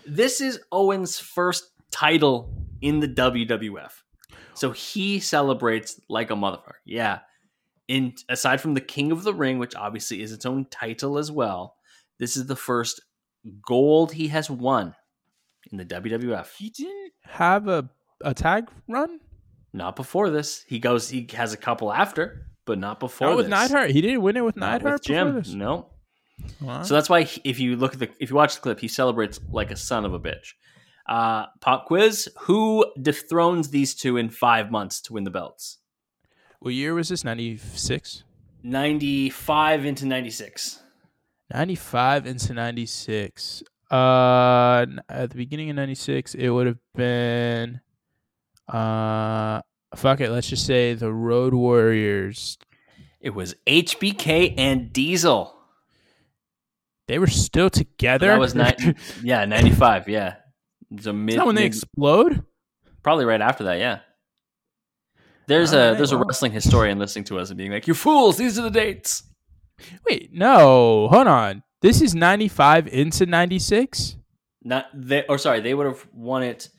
[0.05, 3.91] This is Owen's first title in the WWF,
[4.53, 6.75] so he celebrates like a motherfucker.
[6.85, 7.19] Yeah.
[7.87, 11.31] In aside from the King of the Ring, which obviously is its own title as
[11.31, 11.75] well,
[12.19, 13.01] this is the first
[13.67, 14.95] gold he has won
[15.71, 16.55] in the WWF.
[16.57, 17.89] He didn't have a
[18.23, 19.19] a tag run.
[19.73, 20.63] Not before this.
[20.67, 21.09] He goes.
[21.09, 23.27] He has a couple after, but not before.
[23.29, 23.51] Not with this.
[23.51, 23.89] Neidhart.
[23.91, 25.57] He didn't win it with Not Neidhart with before Jim.
[25.59, 25.89] No.
[26.61, 26.83] Wow.
[26.83, 28.87] So that's why he- if you look at the if you watch the clip, he
[28.87, 30.53] celebrates like a son of a bitch.
[31.07, 35.77] Uh, pop quiz: Who dethrones these two in five months to win the belts?
[36.59, 37.23] what year was this?
[37.23, 38.23] 96?
[38.63, 40.79] Ninety five into ninety six.
[41.53, 43.63] 95 into 96.
[43.91, 47.81] Uh, at the beginning of 96, it would have been,
[48.71, 49.61] uh,
[49.95, 50.29] fuck it.
[50.29, 52.57] Let's just say the Road Warriors.
[53.19, 55.55] It was HBK and Diesel.
[57.07, 58.27] They were still together.
[58.27, 58.95] That was nine.
[59.23, 60.07] yeah, ninety five.
[60.07, 60.35] Yeah,
[60.89, 61.35] it's a mid.
[61.35, 62.45] Is that when they mid- explode?
[63.03, 63.79] probably right after that.
[63.79, 63.99] Yeah.
[65.47, 67.93] There's oh, a Alright, there's a wrestling historian listening to us and being like, "You
[67.93, 68.37] fools!
[68.37, 69.23] These are the dates."
[70.07, 71.63] Wait, no, hold on.
[71.81, 74.17] This is 95 into 96?
[74.63, 76.69] Not they or sorry, they would have won it.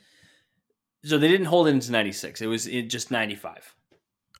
[1.05, 2.41] So they didn't hold it into ninety six.
[2.41, 3.75] It was in just ninety five.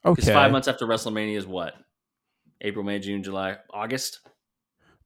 [0.03, 0.33] Because Okay.
[0.35, 1.75] five months after WrestleMania is what?
[2.61, 4.21] April, May, June, July, August.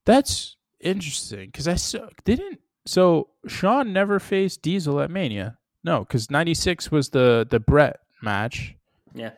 [0.05, 2.61] That's interesting because I saw, didn't.
[2.87, 5.59] So Shawn never faced Diesel at Mania.
[5.83, 8.75] No, because 96 was the, the Bret match.
[9.15, 9.31] Yeah.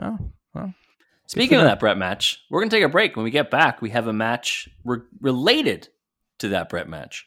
[0.00, 0.18] Oh,
[0.54, 0.74] well.
[1.26, 3.14] Speaking of that Bret match, we're gonna take a break.
[3.16, 5.88] When we get back, we have a match re- related
[6.38, 7.26] to that Bret match.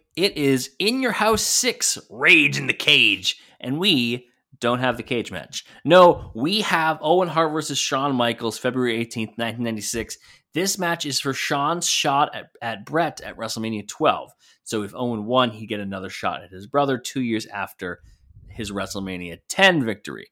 [0.15, 4.27] it is In Your House 6 Rage in the Cage, and we
[4.59, 5.65] don't have the cage match.
[5.83, 10.17] No, we have Owen Hart versus Shawn Michaels, February 18th, 1996.
[10.53, 14.31] This match is for Shawn's shot at, at Bret at WrestleMania 12.
[14.63, 18.01] So if Owen won, he'd get another shot at his brother two years after
[18.47, 20.31] his WrestleMania 10 victory.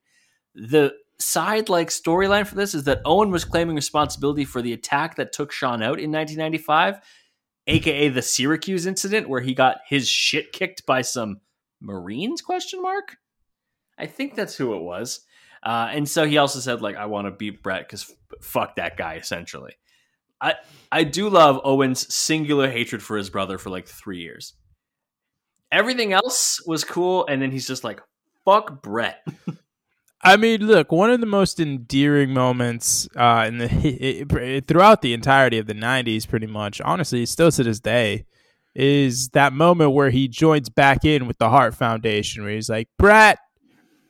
[0.54, 5.16] The side like storyline for this is that Owen was claiming responsibility for the attack
[5.16, 7.00] that took Shawn out in 1995
[7.68, 11.42] aka the Syracuse incident where he got his shit kicked by some
[11.82, 13.18] Marines question mark?
[13.98, 15.22] I think that's who it was.
[15.62, 18.76] Uh, and so he also said like I want to beat Bret because f- fuck
[18.76, 19.74] that guy essentially.
[20.42, 20.56] I
[20.92, 24.54] I do love Owen's singular hatred for his brother for like three years.
[25.72, 28.02] Everything else was cool and then he's just like
[28.46, 29.26] fuck Bret
[30.22, 35.02] I mean, look, one of the most endearing moments uh, in the it, it- throughout
[35.02, 38.26] the entirety of the '90s, pretty much, honestly, still to this day,
[38.76, 42.90] is that moment where he joins back in with the Hart Foundation, where he's like,
[42.98, 43.40] "Bret,"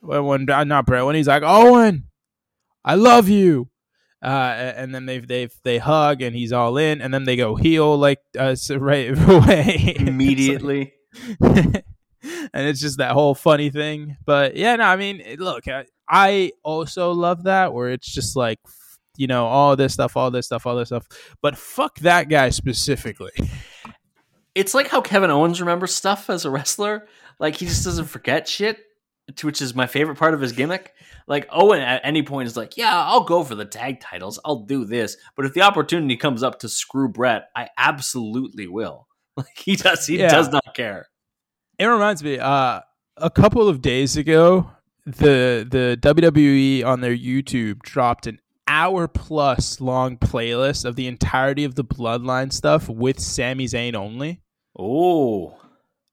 [0.00, 2.08] when, when uh, not Bret, when he's like, "Owen,
[2.84, 3.70] I love you,"
[4.20, 4.26] uh,
[4.76, 7.96] and then they they they hug, and he's all in, and then they go heel
[7.96, 9.94] like uh, right away.
[9.96, 10.92] It's like- immediately
[12.22, 14.16] and it's just that whole funny thing.
[14.24, 18.58] But yeah, no, I mean, look, I, I also love that where it's just like,
[19.16, 21.06] you know, all this stuff, all this stuff, all this stuff.
[21.42, 23.30] But fuck that guy specifically.
[24.54, 27.06] it's like how Kevin Owens remembers stuff as a wrestler.
[27.38, 28.78] Like he just doesn't forget shit,
[29.42, 30.92] which is my favorite part of his gimmick.
[31.26, 34.40] Like Owen at any point is like, "Yeah, I'll go for the tag titles.
[34.44, 39.06] I'll do this." But if the opportunity comes up to screw Bret, I absolutely will.
[39.36, 40.28] Like he does, he Yeah.
[40.28, 41.06] does not care.
[41.80, 42.82] It reminds me, uh,
[43.16, 44.70] a couple of days ago,
[45.06, 48.38] the the WWE on their YouTube dropped an
[48.68, 54.42] hour plus long playlist of the entirety of the Bloodline stuff with Sami Zayn only.
[54.78, 55.58] Oh,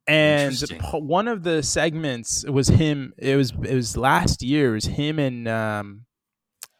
[0.07, 0.57] and
[0.93, 5.19] one of the segments was him it was it was last year it was him
[5.19, 6.05] and um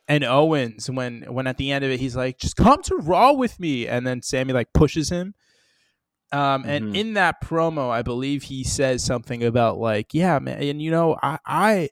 [0.08, 3.34] and Owens when when at the end of it he's like just come to Raw
[3.34, 3.86] with me.
[3.86, 5.36] And then Sami like pushes him
[6.32, 6.96] um and Mhm.
[6.98, 11.18] in that promo I believe he says something about like yeah man and you know
[11.24, 11.90] I I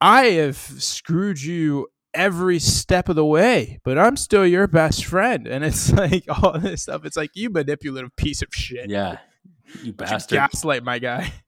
[0.00, 5.46] I have screwed you every step of the way but I'm still your best friend
[5.46, 9.18] and it's like all this stuff it's like you manipulative piece of shit yeah.
[9.82, 10.36] You bastard.
[10.36, 11.32] gaslight my guy.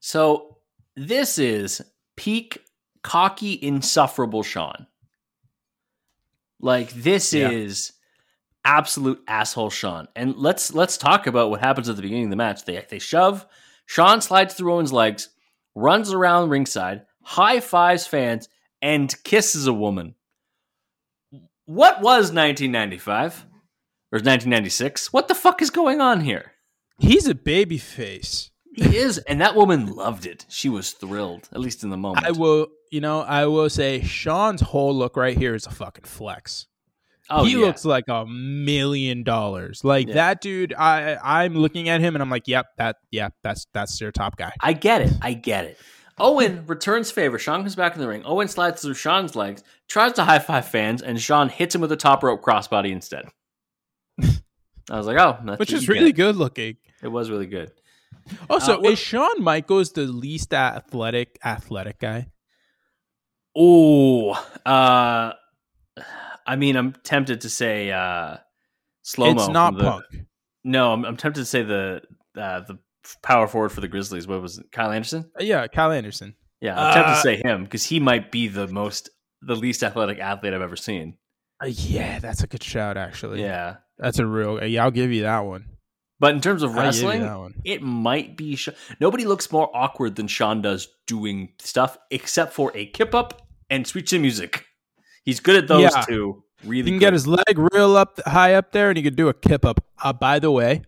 [0.00, 0.58] So
[0.96, 1.80] this is
[2.16, 2.58] peak
[3.02, 4.86] cocky, insufferable Shawn.
[6.60, 7.50] Like this Yeah.
[7.50, 7.92] is
[8.64, 10.08] absolute asshole Shawn.
[10.16, 12.64] And let's let's talk about what happens at the beginning of the match.
[12.64, 13.46] They they shove.
[13.86, 15.28] Shawn slides through Owen's legs,
[15.74, 18.48] runs around ringside, high fives fans,
[18.80, 20.14] and kisses a woman.
[21.66, 23.46] What was 1995
[24.12, 25.12] or 1996?
[25.12, 26.52] What the fuck is going on here?
[26.98, 28.50] He's a baby face.
[28.74, 30.46] He is, and that woman loved it.
[30.48, 32.26] She was thrilled, at least in the moment.
[32.26, 36.04] I will, you know, I will say Shawn's whole look right here is a fucking
[36.04, 36.66] flex.
[37.30, 37.58] Oh, he yeah.
[37.66, 39.82] looks like a million dollars.
[39.82, 40.14] Like Yeah.
[40.14, 40.74] that dude.
[40.74, 44.36] I I'm looking at him and I'm like, yep, that, yeah, that's that's their top
[44.36, 44.52] guy.
[44.60, 45.12] I get it.
[45.22, 45.78] I get it.
[46.18, 47.38] Owen returns favor.
[47.38, 48.22] Shawn comes back in the ring.
[48.24, 51.90] Owen slides through Shawn's legs, tries to high five fans, and Sean hits him with
[51.92, 53.24] a top rope crossbody instead.
[54.22, 56.76] I was like, oh, that's Which is really good looking.
[57.02, 57.72] It was really good.
[58.48, 62.28] Also, Uh, is Shawn Michaels the least athletic athletic guy?
[63.56, 64.32] Oh,
[64.66, 65.32] uh,
[66.46, 68.36] I mean, I'm tempted to say uh,
[69.02, 69.40] slow mo.
[69.44, 70.04] It's not Punk.
[70.64, 72.02] No, I'm, I'm tempted to say the
[72.36, 72.78] uh, the
[73.22, 74.26] power forward for the Grizzlies.
[74.26, 74.70] What was it?
[74.72, 75.30] Kyle Anderson?
[75.38, 76.34] Uh, Yeah, Kyle Anderson.
[76.60, 79.10] Yeah, I'm tempted Uh, to say him because he might be the most,
[79.42, 81.18] the least athletic athlete I've ever seen.
[81.62, 82.96] Uh, yeah, that's a good shout.
[82.96, 84.58] Actually, Yeah, that's a real.
[84.60, 85.66] uh, Yeah, I'll give you that one.
[86.18, 88.56] but in terms of I'll give you wrestling, it might be.
[88.56, 93.46] Sh- Nobody looks more awkward than Shawn does doing stuff, except for a kip up
[93.68, 94.64] and sweet chin music.
[95.24, 96.02] He's good at those Yeah.
[96.02, 96.42] two.
[96.62, 97.00] Really, He can good.
[97.06, 99.84] get his leg real up high up there, and he could do a kip up.
[100.02, 100.82] Uh, by the way,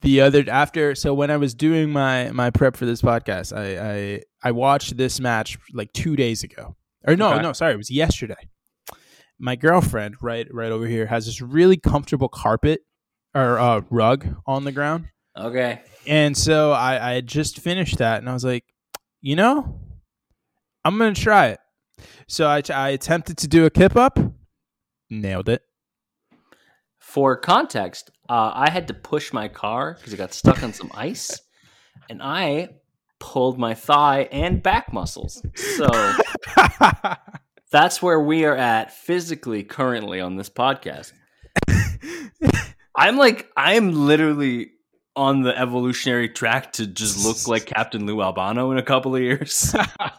[0.00, 3.92] the other after, so when I was doing my my prep for this podcast, I
[3.92, 7.42] I, I watched this match like two days ago, or no, Okay.
[7.42, 8.48] no, sorry, it was yesterday.
[9.38, 12.80] My girlfriend, right, right over here, has this really comfortable carpet
[13.34, 15.82] or uh, rug on the ground, okay.
[16.06, 18.64] and so I I had just finished that, and I was like,
[19.20, 19.80] you know,
[20.84, 21.60] I'm gonna try it.
[22.32, 24.18] So I I attempted to do a kip up,
[25.10, 25.60] nailed it.
[26.98, 30.90] For context, uh, I had to push my car because it got stuck on some
[30.94, 31.42] ice,
[32.08, 32.70] and I
[33.20, 35.44] pulled my thigh and back muscles.
[35.76, 35.90] So
[37.70, 41.12] that's where we are at physically currently on this podcast.
[42.96, 44.70] I'm like, I'm literally
[45.14, 49.20] on the evolutionary track to just look like Captain Lou Albano in a couple of
[49.22, 49.74] years.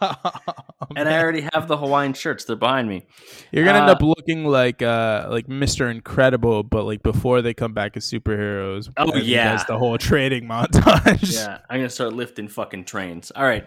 [0.96, 2.44] and I already have the Hawaiian shirts.
[2.44, 3.06] They're behind me.
[3.52, 5.90] You're gonna end Uh, up looking like uh like Mr.
[5.90, 8.90] Incredible, but like before they come back as superheroes.
[8.96, 9.52] Oh, yeah.
[9.52, 11.34] does the whole trading montage.
[11.34, 13.32] Yeah, I'm gonna start lifting fucking trains.
[13.34, 13.66] All right.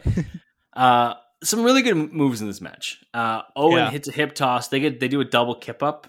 [0.73, 3.03] Uh, some really good moves in this match.
[3.13, 3.91] Uh, Owen Yeah.
[3.91, 4.69] hits a hip toss.
[4.69, 6.07] They get they do a double kip up.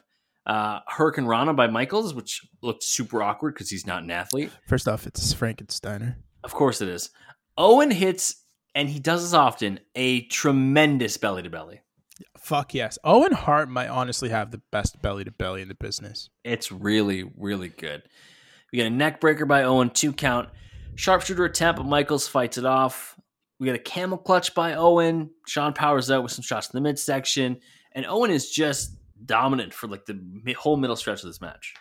[0.49, 4.51] Uh, Hurricanrana by Michaels, which looked super awkward because he's not an athlete.
[4.67, 6.17] First off, it's Frankensteiner.
[6.43, 7.11] Of course it is.
[7.59, 8.43] Owen hits,
[8.75, 11.83] and he does this often, a tremendous belly to belly.
[12.39, 12.99] Fuck yes.
[13.05, 16.31] Owen Hart might honestly have the best belly to belly in the business.
[16.45, 18.05] It's really, really good.
[18.73, 20.49] We get a neck breaker by Owen, two count.
[20.95, 23.17] Sharpshooter attempt, but Michaels fights it off.
[23.61, 25.31] We get a camel clutch by Owen.
[25.47, 27.59] Sean powers out with some shots in the midsection.
[27.93, 28.93] And Owen is just
[29.25, 31.75] dominant for like the whole middle stretch of this match.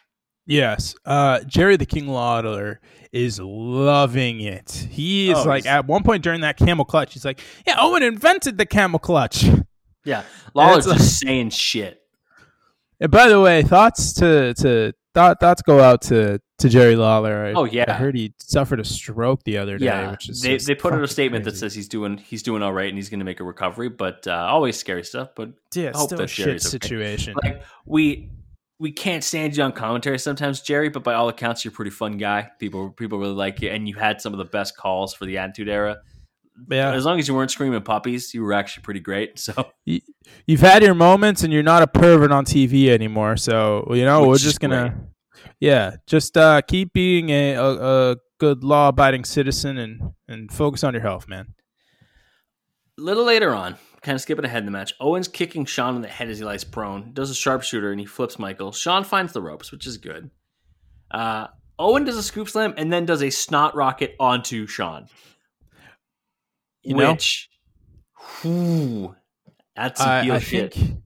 [0.46, 0.96] Yes.
[1.06, 2.80] Uh Jerry the King Lawler
[3.12, 4.88] is loving it.
[4.90, 8.04] He is Oh, like at one point during that camel clutch, he's like, Yeah, Owen
[8.04, 9.46] invented the camel clutch.
[10.06, 10.24] Yeah.
[10.54, 12.02] Lawler's just saying shit.
[13.00, 17.46] And by the way, thoughts to to thought, thoughts go out to to Jerry Lawler.
[17.46, 17.86] I, Oh, yeah.
[17.88, 19.86] I heard he suffered a stroke the other day.
[19.86, 20.12] Yeah.
[20.12, 22.74] which is They, they put out a statement that says he's doing he's doing all
[22.74, 25.30] right and he's going to make a recovery, but uh, always scary stuff.
[25.36, 26.72] But yeah, it's hope still that shit Jerry's okay.
[26.72, 27.36] situation.
[27.44, 28.30] like we
[28.80, 31.92] we can't stand you on commentary sometimes, Jerry, but by all accounts, you're a pretty
[31.92, 32.50] fun guy.
[32.60, 35.38] People people really like you, and you had some of the best calls for the
[35.38, 35.98] Attitude Era.
[36.70, 39.40] yeah, As long as you weren't screaming puppies, you were actually pretty great.
[39.40, 43.38] So you've had your moments, and you're not a pervert on TV anymore.
[43.38, 44.96] So you know Which we're just gonna,
[45.60, 50.84] yeah, just uh, keep being a, a, a good law abiding citizen and and focus
[50.84, 51.54] on your health, man.
[52.98, 56.02] a little later on, kind of skipping ahead in the match, Owens kicking Shawn in
[56.02, 58.72] the head as he lies prone, does a sharpshooter, and he flips Michael.
[58.72, 60.30] Shawn finds the ropes, which is good.
[61.10, 61.48] Uh,
[61.80, 65.08] Owen does a scoop slam and then does a snot rocket onto Shawn.
[66.84, 67.12] You know?
[67.12, 67.50] which,
[68.42, 69.16] whew,
[69.76, 70.74] that's some I, I shit.
[70.74, 70.98] think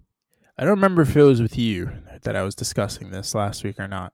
[0.57, 1.91] I don't remember if it was with you
[2.23, 4.13] that I was discussing this last week or not.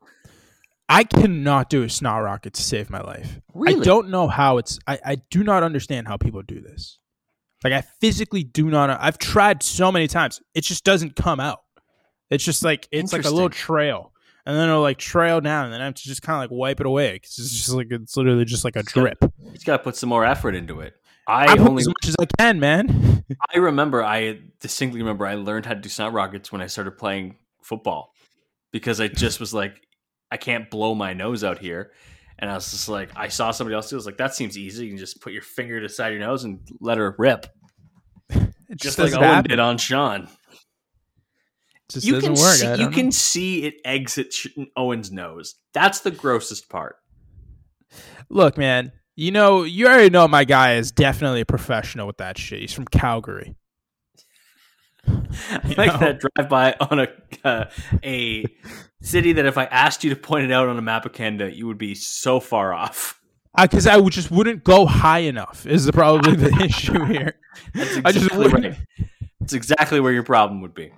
[0.89, 3.39] I cannot do a snot rocket to save my life.
[3.53, 3.81] Really?
[3.81, 4.79] I don't know how it's.
[4.88, 6.99] I, I do not understand how people do this.
[7.63, 8.89] Like I physically do not.
[9.01, 10.41] I've tried so many times.
[10.53, 11.59] It just doesn't come out.
[12.29, 14.13] It's just like it's like a little trail,
[14.45, 16.57] and then it'll like trail down, and then I have to just kind of like
[16.57, 17.19] wipe it away.
[17.19, 19.17] 'cause It's just like it's literally just like a drip.
[19.51, 20.93] He's got to put some more effort into it.
[21.27, 23.23] I, I put only as much as I can, man.
[23.53, 26.91] I remember I distinctly remember I learned how to do snot rockets when I started
[26.97, 28.13] playing football
[28.71, 29.81] because I just was like
[30.32, 31.91] I can't blow my nose out here.
[32.39, 33.95] And I was just like, I saw somebody else do.
[33.95, 33.97] it.
[33.97, 34.84] I was like, that seems easy.
[34.86, 37.15] You can just put your finger to the side of your nose and let her
[37.17, 37.47] rip,
[38.30, 39.49] It just like Owen happen.
[39.49, 40.23] did on Shawn.
[40.23, 40.30] It
[41.93, 42.55] just you doesn't can work.
[42.55, 44.36] see, you don't can see it exit
[44.75, 45.55] Owen's nose.
[45.73, 46.97] That's the grossest part.
[48.30, 48.91] look, man.
[49.15, 52.59] You know, you already know my guy is definitely a professional with that shit.
[52.59, 53.55] He's from Calgary.
[55.49, 55.99] I like know?
[55.99, 57.08] that drive by on a
[57.43, 57.66] uh,
[58.03, 58.45] a
[59.01, 61.53] city that if I asked you to point it out on a map of Canada,
[61.53, 63.20] you would be so far off.
[63.60, 65.66] Because I, would just wouldn't go high enough.
[65.66, 67.39] Is the probably the issue here?
[67.74, 68.78] That's I just exactly right.
[69.39, 70.91] That's exactly where your problem would be.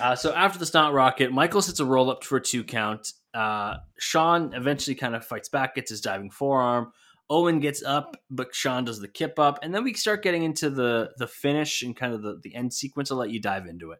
[0.00, 3.12] Uh, so after the snot rocket, Michael hits a roll up for a two count.
[3.32, 6.92] Uh, Shawn eventually kind of fights back, gets his diving forearm.
[7.28, 10.70] Owen gets up, but Shawn does the kip up, and then we start getting into
[10.70, 13.10] the the finish and kind of the, the end sequence.
[13.10, 13.98] I'll let you dive into it.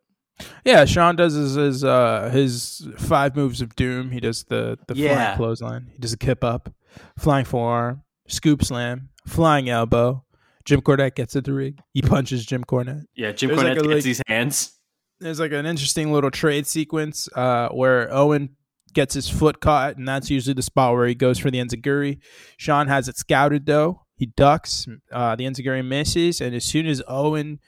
[0.64, 4.10] Yeah, Shawn does his his, uh, his five moves of doom.
[4.10, 5.14] He does the the Yeah.
[5.14, 5.90] flying clothesline.
[5.92, 6.72] He does a kip up,
[7.18, 10.24] flying forearm, scoop slam, flying elbow.
[10.64, 11.78] Jim Cornette gets at the rig.
[11.94, 13.04] He punches Jim Cornette.
[13.14, 14.72] Yeah, Jim There's Cornette like a, gets like- these hands.
[15.20, 18.50] There's like an interesting little trade sequence uh, where Owen
[18.96, 22.18] gets his foot caught, and that's usually the spot where he goes for the enziguri.
[22.56, 24.02] Shawn has it scouted though.
[24.16, 24.86] He ducks.
[25.12, 27.60] Uh, the enziguri misses, and as soon as Owen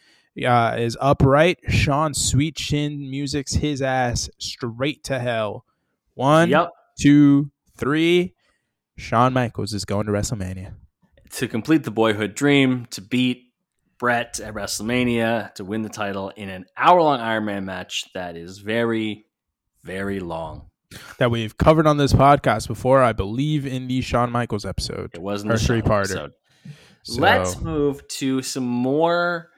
[0.45, 5.65] uh, is upright, Shawn sweet chin musics his ass straight to hell.
[6.15, 6.71] One, Yep.
[7.01, 8.35] two, three.
[8.97, 10.75] Shawn Michaels is going to WrestleMania.
[11.31, 13.53] to complete the boyhood dream to beat
[13.99, 18.37] Bret at WrestleMania to win the title in an hour long Iron Man match that
[18.37, 19.27] is very,
[19.85, 20.71] very long.
[21.19, 25.11] That we've covered on this podcast before, I believe, in the Shawn Michaels episode.
[25.15, 26.33] It wasn't a three episode.
[27.03, 29.51] So- Let's move to some more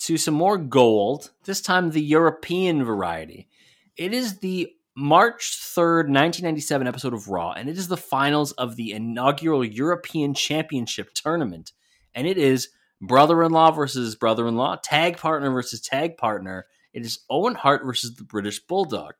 [0.00, 1.30] to some more gold.
[1.44, 3.48] This time the European variety.
[3.96, 8.76] It is the March 3rd, 1997 episode of Raw, and it is the finals of
[8.76, 11.72] the inaugural European Championship tournament.
[12.14, 12.68] And it is
[13.00, 16.66] brother in law versus brother in law, tag partner versus tag partner.
[16.92, 19.14] It is Owen Hart versus the British Bulldog.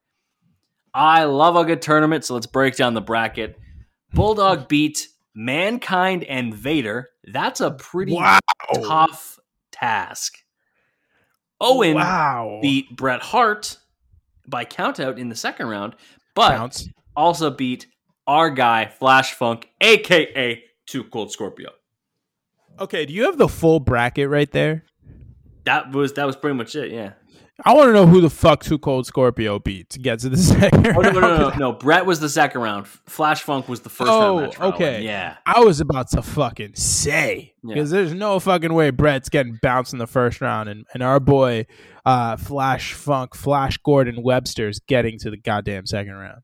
[0.95, 3.59] I love a good tournament, so let's break down the bracket.
[4.13, 7.09] Bulldog beat Mankind and Vader.
[7.25, 8.39] That's a pretty Wow.
[8.75, 9.39] tough
[9.71, 10.39] task.
[11.61, 12.59] Owen wow.
[12.63, 13.79] beat Bret Hart
[14.49, 15.95] by countout in the second round,
[16.35, 16.89] but Counts.
[17.15, 17.87] also beat
[18.27, 21.71] our guy Flash Funk, aka Two Cold Scorpio.
[22.81, 24.85] Okay, do you have the full bracket right there?
[25.65, 26.91] That was that was pretty much it.
[26.91, 27.13] Yeah.
[27.65, 30.37] I want to know who the fuck Too Cold Scorpio beat to get to the
[30.39, 31.59] second Oh no no no round.
[31.59, 31.73] no!
[31.73, 32.87] Bret was the second round.
[32.87, 34.61] Flash Funk was the first Oh, round match.
[34.75, 35.03] okay.
[35.05, 35.37] Yeah.
[35.47, 39.99] I was about to fucking say because there's no fucking way Bret's getting bounced in
[39.99, 41.67] the first round, and, and our boy
[42.07, 46.41] uh, Flash Funk Flash Gordon Webster's getting to the goddamn second round.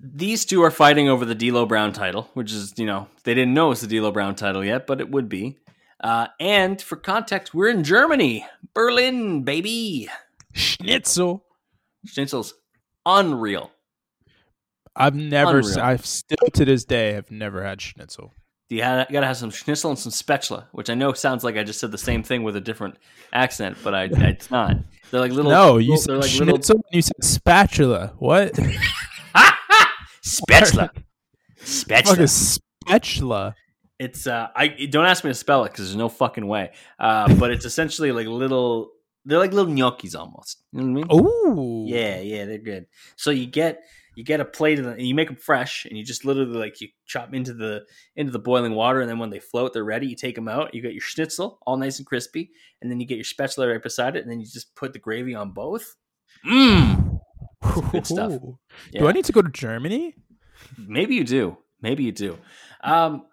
[0.00, 3.54] These two are fighting over the D'Lo Brown title, which is you know they didn't
[3.54, 5.58] know it was the D'Lo Brown title yet, but it would be.
[6.02, 10.08] Uh, and for context, we're in Germany, Berlin, baby.
[10.52, 11.44] Schnitzel.
[12.06, 12.54] Schnitzel's
[13.06, 13.70] unreal.
[14.96, 15.80] I've never, Unreal.
[15.80, 18.34] I've still to this day have never had schnitzel.
[18.68, 21.78] You, gotta have some schnitzel and some spatula, which I know sounds like I just
[21.78, 22.96] said the same thing with a different
[23.32, 24.76] accent, but I, it's not.
[25.10, 25.50] They're like little.
[25.50, 26.76] no, you little- said like schnitzel.
[26.76, 28.14] and You said spatula.
[28.18, 28.56] What?
[28.58, 28.80] little
[30.22, 30.90] spatula.
[31.64, 32.18] Spatula.
[32.22, 33.54] is spatula.
[34.02, 36.72] It's uh, I don't ask me to spell it because there's no fucking way.
[36.98, 38.90] Uh, but it's essentially like little.
[39.24, 40.64] They're like little gnocchis almost.
[40.72, 41.26] You know what I mean?
[41.46, 41.84] Ooh.
[41.86, 42.86] Yeah, yeah, they're good.
[43.14, 43.84] So you get
[44.16, 46.58] you get a plate of them, and you make them fresh, and you just literally
[46.58, 47.84] like you chop into the
[48.16, 50.08] into the boiling water, and then when they float, they're ready.
[50.08, 50.74] You take them out.
[50.74, 52.50] You get your schnitzel, all nice and crispy,
[52.80, 54.98] and then you get your spatula right beside it, and then you just put the
[54.98, 55.94] gravy on both.
[56.44, 57.20] Mmm.
[57.92, 58.32] good stuff.
[58.90, 59.02] Yeah.
[59.02, 60.16] Do I need to go to Germany?
[60.76, 61.56] Maybe you do.
[61.80, 62.38] Maybe you do.
[62.82, 63.26] Um,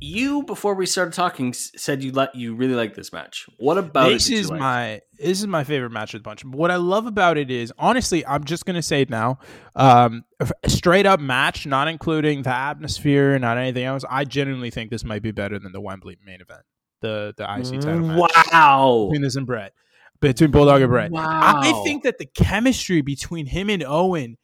[0.00, 3.46] you before we started talking said you let you really like this match.
[3.58, 4.34] What about this it?
[4.34, 4.60] is like?
[4.60, 6.44] my this is my favorite match of the bunch.
[6.44, 9.38] What I love about it is honestly, I'm just gonna say it now.
[9.74, 10.24] Um,
[10.66, 14.04] straight up match, not including the atmosphere, not anything else.
[14.08, 16.62] I genuinely think this might be better than the Wembley main event,
[17.00, 19.06] the the IC title match Wow.
[19.10, 19.72] between this and Bret,
[20.20, 21.10] between Bulldog and Bret.
[21.10, 21.60] Wow.
[21.62, 24.36] I think that the chemistry between him and Owen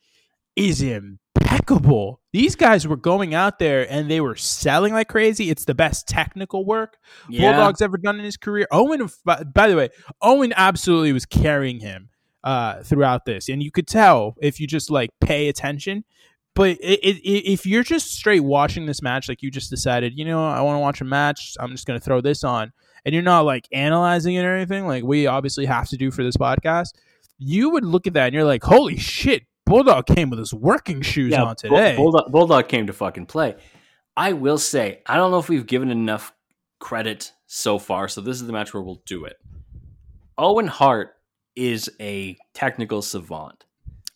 [0.56, 0.82] is
[1.54, 2.20] impeccable.
[2.32, 5.50] These guys were going out there and they were selling like crazy.
[5.50, 6.98] It's the best technical work
[7.28, 7.52] Yeah.
[7.52, 8.66] Bulldog's ever done in his career.
[8.70, 9.88] Owen, by, the way,
[10.20, 12.10] Owen absolutely was carrying him
[12.42, 16.04] uh, throughout this, and you could tell if you just like pay attention.
[16.54, 20.24] But it, it, if you're just straight watching this match, like you just decided, you
[20.24, 22.72] know, I want to watch a match, I'm just going to throw this on,
[23.04, 26.22] and you're not like analyzing it or anything, like we obviously have to do for
[26.22, 26.90] this podcast,
[27.38, 31.00] you would look at that and you're like, holy shit, Bulldog came with his working
[31.02, 31.96] shoes Yeah, on today.
[31.96, 33.56] Bull- Bulldog, Bulldog came to fucking play.
[34.16, 36.32] I will say, I don't know if we've given enough
[36.80, 39.36] credit so far, so this is the match where we'll do it.
[40.36, 41.14] Owen Hart
[41.56, 43.64] is a technical savant.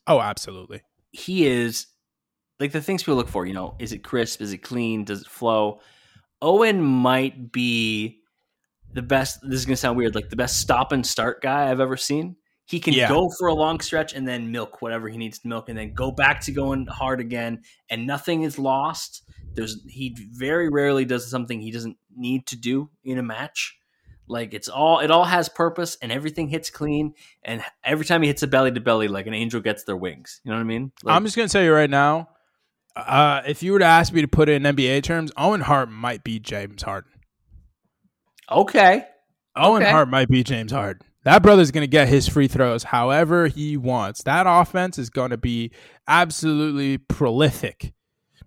[0.06, 0.82] oh, absolutely.
[1.12, 1.86] He is
[2.60, 4.40] like the things people look for, you know, is it crisp?
[4.42, 5.04] Is it clean?
[5.04, 5.80] Does it flow?
[6.42, 8.20] Owen might be
[8.92, 9.40] the best.
[9.42, 11.96] This is going to sound weird, like the best stop and start guy I've ever
[11.96, 12.36] seen.
[12.68, 13.08] He can Yeah.
[13.08, 15.94] go for a long stretch and then milk whatever he needs to milk, and then
[15.94, 19.22] go back to going hard again, and nothing is lost.
[19.54, 23.78] There's he very rarely does something he doesn't need to do in a match.
[24.28, 27.14] Like it's all it all has purpose, and everything hits clean.
[27.42, 30.42] And every time he hits a belly to belly, like an angel gets their wings.
[30.44, 30.92] You know what I mean?
[31.02, 32.28] Like, I'm just gonna tell you right now.
[32.94, 35.88] Uh, if you were to ask me to put it in NBA terms, Owen Hart
[35.90, 37.12] might be James Harden.
[38.50, 39.06] okay.
[39.56, 39.90] Owen Okay.
[39.90, 41.02] Hart might be James Harden.
[41.28, 44.22] That brother's going to get his free throws however he wants.
[44.22, 45.72] That offense is going to be
[46.06, 47.92] absolutely prolific.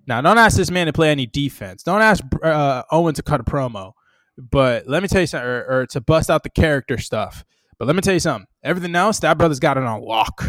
[0.07, 1.83] Now, don't ask this man to play any defense.
[1.83, 3.91] Don't ask uh, Owen to cut a promo.
[4.35, 7.45] But let me tell you something, or, or to bust out the character stuff.
[7.77, 8.47] But let me tell you something.
[8.63, 10.43] Everything else, that brother's got it on lock.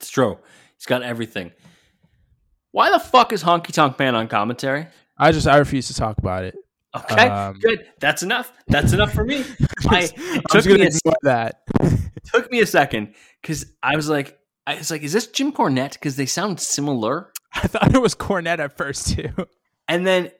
[0.00, 0.38] It's true.
[0.76, 1.52] He's got everything.
[2.72, 4.88] Why the fuck is Honky Tonk Man on commentary?
[5.16, 6.56] I just I refuse to talk about it.
[6.96, 7.86] Okay, Um, good.
[8.00, 8.52] That's enough.
[8.68, 9.44] That's enough for me.
[9.88, 10.06] I,
[10.50, 11.62] took me, to a, ignore that.
[12.32, 15.92] took me a second because I was like, I was like, is this Jim Cornette?
[15.92, 17.32] Because they sound similar.
[17.54, 19.30] I thought it was Cornette at first too.
[19.88, 20.30] And then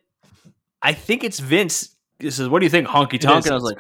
[0.83, 1.97] I think it's Vince.
[2.19, 3.79] He says, "What do you think, Honky Tonk?" And I was like,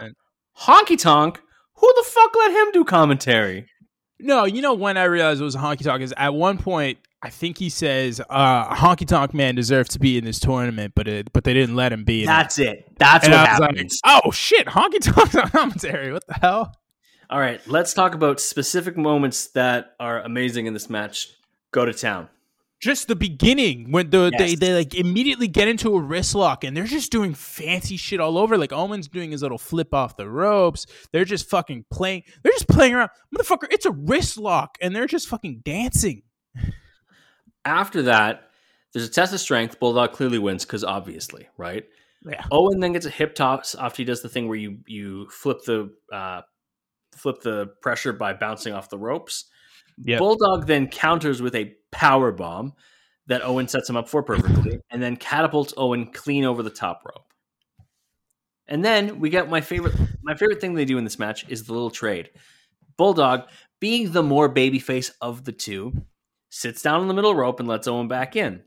[0.60, 1.40] "Honky Tonk?
[1.74, 3.66] Who the fuck let him do commentary?"
[4.18, 6.98] No, you know when I realized it was a honky tonk is at one point
[7.22, 11.08] I think he says uh honky tonk man deserves to be in this tournament, but
[11.08, 12.22] it, but they didn't let him be.
[12.22, 12.26] In it.
[12.32, 12.92] That's it.
[12.98, 14.00] That's And what I like, happens.
[14.04, 16.12] oh shit, honky tonk's on commentary.
[16.12, 16.74] What the hell?
[17.28, 21.28] All right, let's talk about specific moments that are amazing in this match.
[21.72, 22.28] Go to town.
[22.86, 24.58] Just the beginning when the they, Yes.
[24.60, 28.38] they like immediately get into a wrist lock and they're just doing fancy shit all
[28.38, 28.56] over.
[28.56, 30.86] Like Owen's doing his little flip off the ropes.
[31.12, 32.22] They're just fucking playing.
[32.42, 33.10] They're just playing around.
[33.36, 36.22] Motherfucker, it's a wrist lock and they're just fucking dancing.
[37.64, 38.50] After that,
[38.92, 39.80] there's a test of strength.
[39.80, 41.84] Bulldog clearly wins because obviously, right?
[42.24, 42.44] Yeah.
[42.52, 45.58] Owen then gets a hip toss after he does the thing where you you flip
[45.66, 46.42] the uh,
[47.16, 49.46] flip the pressure by bouncing off the ropes.
[49.98, 50.18] Yep.
[50.18, 52.74] Bulldog then counters with a power bomb
[53.26, 57.02] that Owen sets him up for perfectly, and then catapults Owen clean over the top
[57.04, 57.32] rope.
[58.68, 61.64] And then we get my favorite my favorite thing they do in this match is
[61.64, 62.30] the little trade.
[62.96, 63.48] Bulldog,
[63.80, 65.92] being the more babyface of the two,
[66.50, 68.62] sits down on the middle rope and lets Owen back in.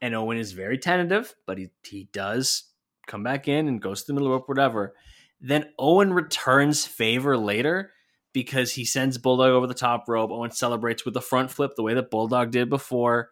[0.00, 2.64] And Owen is very tentative, but he he does
[3.06, 4.94] come back in and goes to the middle rope, whatever.
[5.40, 7.92] Then Owen returns favor later
[8.34, 10.30] because he sends Bulldog over the top rope.
[10.30, 13.30] Owen celebrates with the front flip the way that Bulldog did before.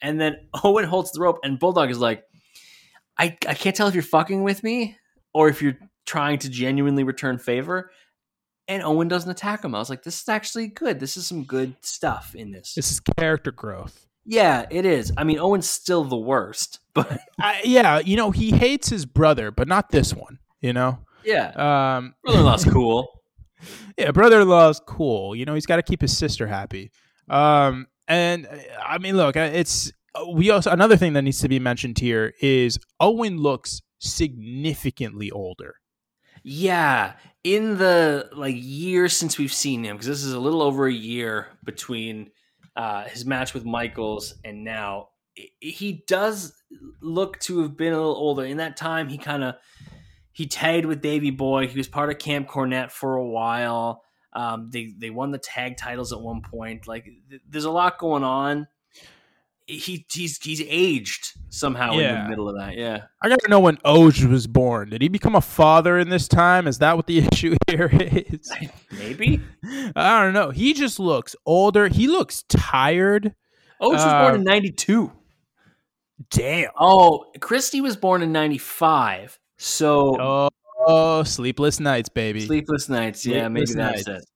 [0.00, 2.24] And then Owen holds the rope, and Bulldog is like,
[3.18, 4.96] I, I can't tell if you're fucking with me
[5.34, 5.76] or if you're
[6.06, 7.90] trying to genuinely return favor.
[8.66, 9.74] And Owen doesn't attack him.
[9.74, 10.98] I was like, this is actually good.
[10.98, 12.72] This is some good stuff in this.
[12.74, 14.06] This is character growth.
[14.24, 15.12] yeah, it is.
[15.18, 19.50] I mean, Owen's still the worst, but I, yeah, you know, he hates his brother,
[19.50, 20.98] but not this one, you know?
[21.24, 21.48] yeah,
[21.96, 23.13] Um, brother-in-law's cool.
[23.96, 25.34] Yeah, brother-in-law is cool.
[25.34, 26.90] You know, he's got to keep his sister happy.
[27.28, 29.92] Um, and uh, I mean, look, uh, it's
[30.32, 35.76] we also another thing that needs to be mentioned here is Owen looks significantly older.
[36.42, 40.86] Yeah, in the like year since we've seen him, because this is a little over
[40.86, 42.30] a year between
[42.76, 45.08] uh, his match with Michaels and now,
[45.60, 46.52] he does
[47.00, 48.44] look to have been a little older.
[48.44, 49.54] In that time, he kind of
[50.34, 51.66] he tagged with Davy Boy.
[51.68, 54.02] He was part of Camp Cornette for a while.
[54.34, 56.86] Um, they they won the tag titles at one point.
[56.86, 58.66] Like, th- there's a lot going on.
[59.66, 62.76] He he's he's aged somehow in the middle of that.
[62.76, 63.04] Yeah.
[63.22, 64.90] I gotta know when Oje was born.
[64.90, 66.66] Did he become a father in this time?
[66.66, 68.52] Is that what the issue here is?
[68.92, 69.40] Maybe.
[69.96, 70.50] I don't know.
[70.50, 71.88] He just looks older.
[71.88, 73.34] He looks tired.
[73.80, 75.12] Oje was Uh, born in 92.
[76.30, 76.70] Damn.
[76.78, 79.38] Oh, Christy was born in 95.
[79.56, 80.48] So Oh,
[80.86, 82.40] oh, sleepless nights, baby.
[82.40, 83.24] Sleepless Nights.
[83.26, 84.28] Yeah, maybe Sleepless that's it.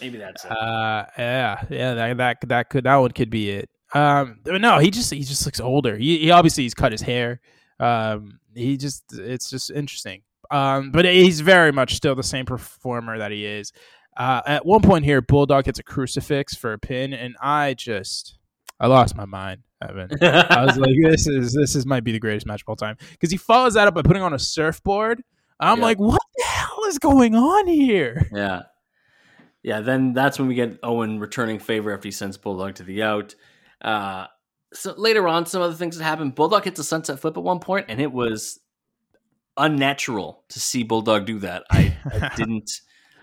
[0.00, 0.50] Maybe that's it.
[0.50, 3.70] Uh, yeah, yeah, that, that that could that one could be it.
[3.94, 5.96] Um, no, he just he just looks older.
[5.96, 7.40] He, he obviously he's cut his hair.
[7.80, 10.22] Um, he just it's just interesting.
[10.50, 13.72] Um, but he's very much still the same performer that he is.
[14.16, 18.38] Uh, at one point here, Bulldog hits a crucifix for a pin, and I just
[18.80, 19.62] I lost my mind.
[19.82, 20.10] Evan.
[20.22, 22.96] I was like, this is this is might be the greatest match of all time
[23.12, 25.22] because he follows that up by putting on a surfboard.
[25.60, 25.84] I'm Yeah.
[25.84, 28.28] like, what the hell is going on here?
[28.32, 28.62] Yeah.
[29.62, 33.02] Yeah, then that's when we get Owen returning favor after he sends Bulldog to the
[33.02, 33.34] out.
[33.82, 34.26] Uh,
[34.72, 36.30] so later on, some other things that happen.
[36.30, 38.60] Bulldog hits a sunset flip at one point, and it was
[39.56, 41.64] unnatural to see Bulldog do that.
[41.70, 42.70] I, I didn't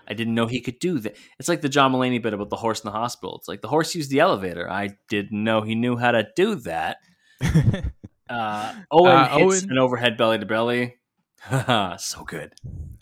[0.08, 1.16] I didn't know he could do that.
[1.38, 3.36] It's like the John Mulaney bit about the horse in the hospital.
[3.38, 4.70] It's like the horse used the elevator.
[4.70, 6.98] I didn't know he knew how to do that.
[8.28, 10.96] Uh, Owen Uh, hits Owen- an overhead belly to belly.
[11.98, 12.52] so good.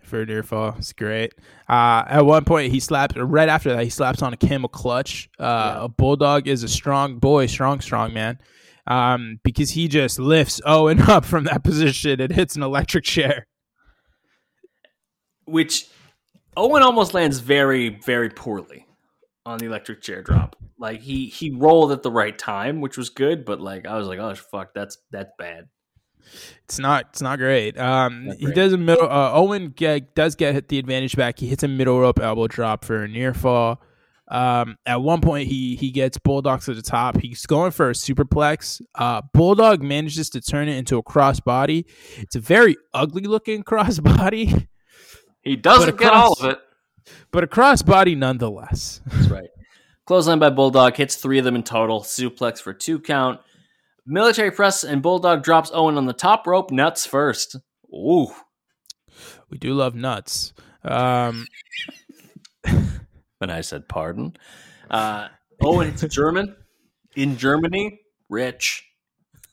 [0.02, 0.74] for a near fall.
[0.76, 1.32] It's great.
[1.66, 3.16] Uh, at one point, he slaps.
[3.16, 3.84] right after that.
[3.84, 5.30] He slaps on a camel clutch.
[5.38, 8.38] Uh, A bulldog is a strong boy, strong, strong man,
[8.86, 13.46] um, because he just lifts Owen up from that position and hits an electric chair.
[15.46, 15.86] which
[16.56, 18.86] Owen almost lands very, very poorly
[19.46, 20.56] on the electric chair drop.
[20.78, 24.06] Like he he rolled at the right time, which was good, but like I was
[24.08, 25.68] like, oh fuck, that's that's bad.
[26.64, 27.06] It's not.
[27.10, 27.78] It's not great.
[27.78, 28.54] Um, Not he great.
[28.54, 29.04] does a middle.
[29.10, 31.38] Uh, Owen get, does get the advantage back.
[31.38, 33.82] He hits a middle rope elbow drop for a near fall.
[34.28, 37.20] Um, at one point, he he gets Bulldog to the top.
[37.20, 38.80] He's going for a superplex.
[38.94, 41.84] Uh, Bulldog manages to turn it into a crossbody.
[42.16, 44.66] It's a very ugly looking crossbody,
[45.44, 46.58] He doesn't get all of it.
[47.30, 49.00] but a crossbody nonetheless.
[49.06, 49.48] That's right.
[50.06, 52.00] Clothesline by Bulldog hits three of them in total.
[52.00, 53.40] Suplex for two count.
[54.06, 56.70] Military press and Bulldog drops Owen on the top rope.
[56.70, 57.56] Nuts first.
[57.92, 58.28] Ooh.
[59.50, 60.52] We do love nuts.
[60.82, 61.46] Um,
[63.40, 64.36] And I said pardon.
[64.90, 65.28] Uh,
[65.62, 66.56] Owen hits German
[67.14, 68.00] in Germany.
[68.30, 68.84] Rich.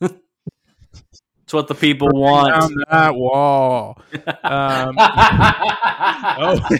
[1.52, 2.48] it's what the people want.
[2.48, 4.00] down that wall.
[4.42, 4.96] Um,
[6.38, 6.78] Owen,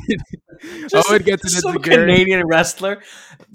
[0.89, 1.77] Just gets it some.
[1.83, 3.03] Canadian wrestler,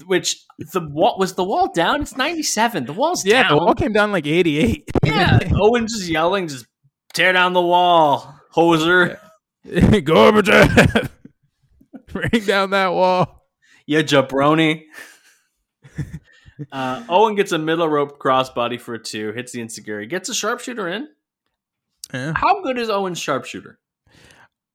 [0.05, 0.37] which
[0.73, 2.01] the wall was the wall down.
[2.03, 2.85] It's ninety seven.
[2.85, 3.57] The wall's Yeah, down.
[3.57, 4.87] the wall came down like 88.
[5.05, 6.67] yeah, Owen just yelling, just
[7.13, 9.17] tear down the wall, hoser.
[9.65, 11.09] Gorbachev,
[12.13, 13.43] bring down that wall.
[13.87, 14.83] Yeah, jabroni.
[16.71, 20.33] Uh, Owen gets a middle rope crossbody for a two, hits the enziguri, gets a
[20.33, 21.09] sharpshooter in.
[22.13, 22.33] Yeah.
[22.35, 23.79] How good is Owen's sharpshooter?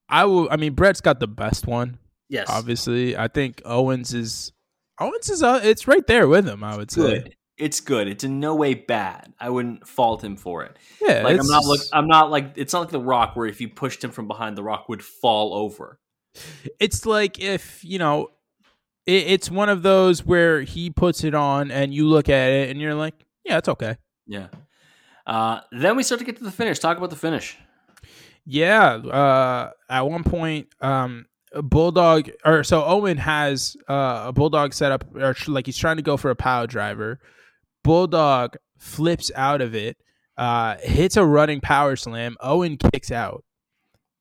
[0.09, 0.47] I will.
[0.51, 1.97] I mean, Bret's got the best one.
[2.29, 4.51] Yes, Obviously, I think Owens is.
[4.99, 5.43] Owens is.
[5.43, 6.63] Uh, it's right there with him.
[6.63, 7.01] I would say.
[7.01, 7.35] good.
[7.57, 8.07] It's good.
[8.07, 9.33] It's in no way bad.
[9.39, 10.75] I wouldn't fault him for it.
[10.99, 11.81] Yeah, Like I'm not look.
[11.91, 14.57] I'm not like it's not like the Rock where if you pushed him from behind,
[14.57, 15.99] the Rock would fall over.
[16.79, 18.29] It's like if you know,
[19.05, 22.69] it, it's one of those where he puts it on and you look at it
[22.69, 23.97] and you're like, yeah, it's okay.
[24.25, 24.47] Yeah.
[25.25, 26.79] Uh, then we start to get to the finish.
[26.79, 27.57] Talk about the finish.
[28.45, 28.95] Yeah.
[28.95, 35.05] Uh, at one point, um, bulldog or so Owen has uh, a bulldog set up,
[35.15, 37.19] or like he's trying to go for a power driver.
[37.83, 39.97] Bulldog flips out of it,
[40.37, 42.35] uh, hits a running power slam.
[42.41, 43.43] Owen kicks out.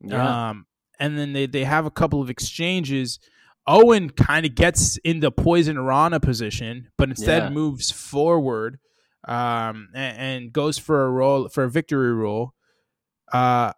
[0.00, 0.50] Yeah.
[0.50, 0.66] Um,
[0.98, 3.18] and then they, they have a couple of exchanges.
[3.66, 7.50] Owen kind of gets in the poison Rana position, but instead Yeah.
[7.50, 8.78] moves forward
[9.26, 12.54] um, and, and goes for a roll for a victory roll,
[13.32, 13.72] uh,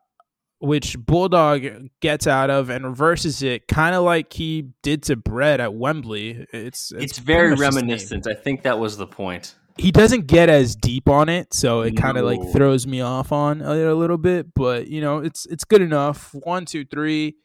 [0.59, 5.61] which Bulldog gets out of and reverses it, kind of like he did to Bret
[5.61, 6.47] at Wembley.
[6.53, 7.75] It's it's, pretty very much the same.
[7.75, 8.27] reminiscent.
[8.27, 9.55] I think that was the point.
[9.77, 13.33] He doesn't get as deep on it, so it kind of like throws me off
[13.33, 14.55] on a, a little bit.
[14.55, 16.31] But you know, it's it's good enough.
[16.33, 17.37] One, two, three.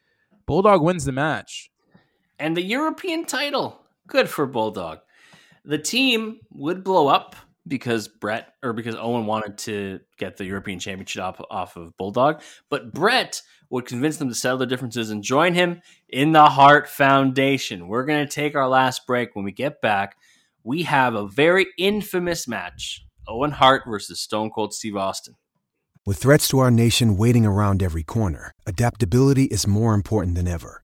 [0.46, 1.70] Bulldog wins the match.
[2.40, 3.82] And the European title.
[4.08, 5.00] Good for Bulldog.
[5.66, 7.36] The team would blow up
[7.68, 12.42] because Bret or because Owen wanted to get the European Championship off, off of Bulldog,
[12.70, 16.90] but Bret would convince them to settle their differences and join him in the Hart
[16.90, 17.88] Foundation.
[17.88, 19.36] We're going to take our last break.
[19.36, 20.16] When we get back,
[20.64, 25.36] we have a very infamous match Owen Hart versus Stone Cold Steve Austin.
[26.06, 30.84] With threats to our nation waiting around every corner, adaptability is more important than ever.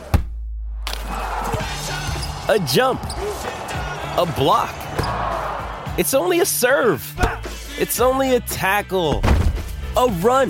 [2.51, 3.01] a jump,
[4.17, 4.75] a block.
[5.97, 7.01] It's only a serve.
[7.79, 9.21] It's only a tackle,
[9.95, 10.49] a run.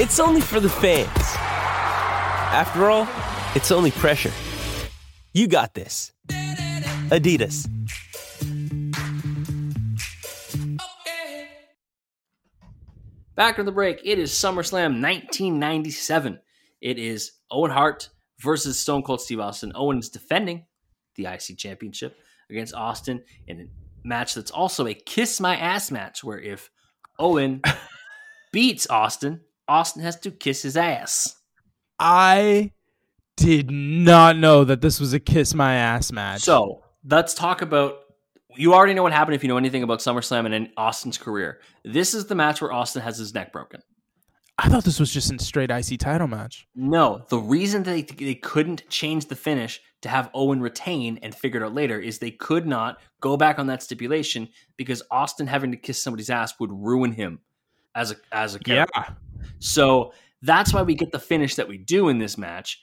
[0.00, 1.06] It's only for the fans.
[2.54, 3.06] After all,
[3.54, 4.32] it's only pressure.
[5.34, 6.10] You got this.
[7.10, 7.68] Adidas.
[13.34, 16.40] Back on the break, it is SummerSlam 1997.
[16.80, 18.08] It is Owen Hart
[18.40, 19.72] versus Stone Cold Steve Austin.
[19.74, 20.64] Owen is defending
[21.16, 22.18] the IC Championship
[22.50, 23.64] against Austin in a
[24.06, 26.70] match that's also a kiss my ass match, where if
[27.18, 27.62] Owen
[28.52, 31.36] beats Austin, Austin has to kiss his ass.
[31.98, 32.72] I
[33.36, 36.42] did not know that this was a kiss my ass match.
[36.42, 37.98] So let's talk about.
[38.58, 41.60] You already know what happened if you know anything about SummerSlam and Austin's career.
[41.84, 43.82] This is the match where Austin has his neck broken.
[44.58, 46.66] I thought this was just a straight IC title match.
[46.74, 51.62] No, the reason they they couldn't change the finish to have Owen retain and figured
[51.62, 55.76] out later is they could not go back on that stipulation because Austin having to
[55.76, 57.40] kiss somebody's ass would ruin him
[57.94, 58.92] as a as a character.
[58.96, 59.14] Yeah.
[59.58, 62.80] So that's why we get the finish that we do in this match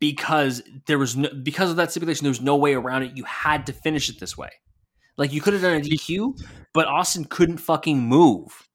[0.00, 3.16] because there was no because of that stipulation there was no way around it.
[3.16, 4.50] You had to finish it this way.
[5.16, 6.42] Like you could have done a DQ,
[6.74, 8.68] but Austin couldn't fucking move.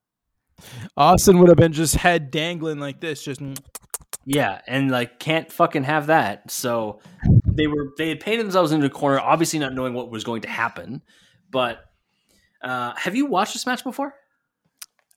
[0.97, 3.41] Austin would have been just head dangling like this, just
[4.25, 6.51] Yeah, and like can't fucking have that.
[6.51, 6.99] So
[7.45, 10.41] they were they had painted themselves into a corner, obviously not knowing what was going
[10.41, 11.01] to happen.
[11.49, 11.83] But
[12.61, 14.13] uh, have you watched this match before?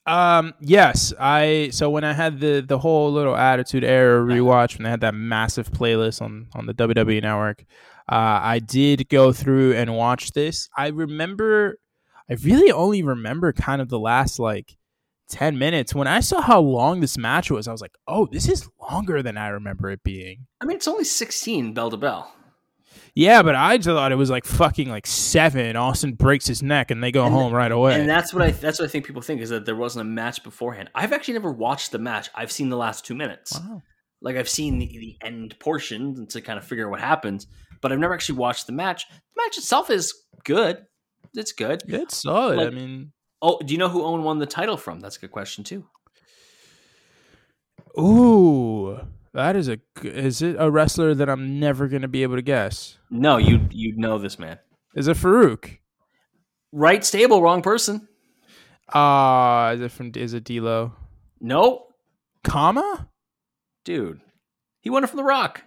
[0.06, 0.52] Um.
[0.60, 1.14] Yes.
[1.18, 1.70] I.
[1.72, 5.14] So when I had the the whole little Attitude Era rewatch, when they had that
[5.14, 7.64] massive playlist on on the WWE Network,
[8.10, 10.68] uh, I did go through and watch this.
[10.76, 11.78] I remember.
[12.28, 14.76] I really only remember kind of the last like
[15.28, 15.94] ten minutes.
[15.94, 19.22] When I saw how long this match was, I was like, "Oh, this is longer
[19.22, 22.32] than I remember it being." I mean, it's only sixteen bell to bell.
[23.16, 25.76] Yeah, but I just thought it was like fucking like seven.
[25.76, 27.98] Austin breaks his neck and they go And home right away.
[27.98, 30.10] And that's what I that's what I think people think is that there wasn't a
[30.10, 30.90] match beforehand.
[30.94, 32.28] I've actually never watched the match.
[32.34, 33.52] I've seen the last two minutes.
[33.58, 33.82] wow.
[34.20, 37.46] Like I've seen the, the end portion to kind of figure out what happens,
[37.80, 39.06] but I've never actually watched the match.
[39.08, 40.12] The match itself is
[40.44, 40.84] good.
[41.34, 41.82] It's good.
[41.86, 42.58] It's solid.
[42.60, 43.12] I mean,
[43.46, 45.00] Oh, do you know who Owen won the title from?
[45.00, 45.84] That's a good question too.
[47.98, 48.98] ooh,
[49.32, 49.78] that is a.
[50.02, 52.98] Is it a wrestler that I'm never gonna be able to guess?
[53.10, 54.58] No, you you know this man.
[54.94, 55.78] Is it Farouk?
[56.72, 58.08] Right stable, wrong person.
[58.92, 60.12] Ah, is it from?
[60.16, 60.92] Is it D'Lo?
[61.40, 61.86] No,
[62.44, 63.08] Kama?
[63.84, 64.20] dude,
[64.80, 65.62] he won it from The Rock.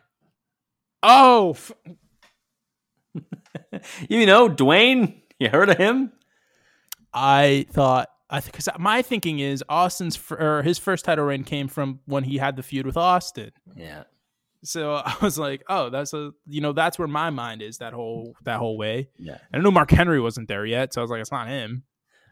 [1.04, 1.72] Oh, f-
[4.10, 5.22] You know, Dwayne.
[5.40, 6.12] You heard of him?
[7.18, 8.10] I thought.
[8.30, 12.26] I because my thinking is Austin's fir- or his first title reign came from when
[12.26, 13.52] he had the feud with Austin.
[13.76, 14.04] Yeah.
[14.64, 17.94] So I was like, oh, that's a you know that's where my mind is that
[17.94, 19.10] whole that whole way.
[19.18, 19.38] Yeah.
[19.52, 21.84] And I knew Mark Henry wasn't there yet, so I was like, it's not him.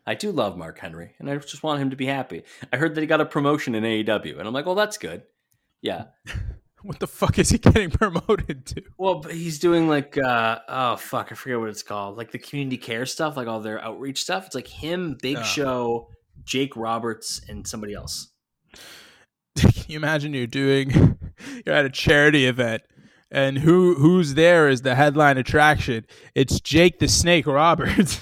[0.06, 2.44] I do love Mark Henry, and I just want him to be happy.
[2.72, 5.24] I heard that he got a promotion in AEW, and I'm like, well, that's good.
[5.82, 6.06] Yeah.
[6.86, 8.84] What the fuck is he getting promoted to?
[8.98, 12.38] Well, but he's doing like, uh, oh fuck, I forget what it's called, like the
[12.38, 14.46] community care stuff, like all their outreach stuff.
[14.46, 15.44] It's like him, Big Oh.
[15.44, 16.10] Show,
[16.44, 18.30] Jake Roberts, and somebody else.
[19.58, 21.18] Can you imagine you're doing
[21.66, 22.84] you're at a charity event
[23.32, 26.06] and who who's there is the headline attraction?
[26.36, 28.22] It's Jake the Snake Roberts.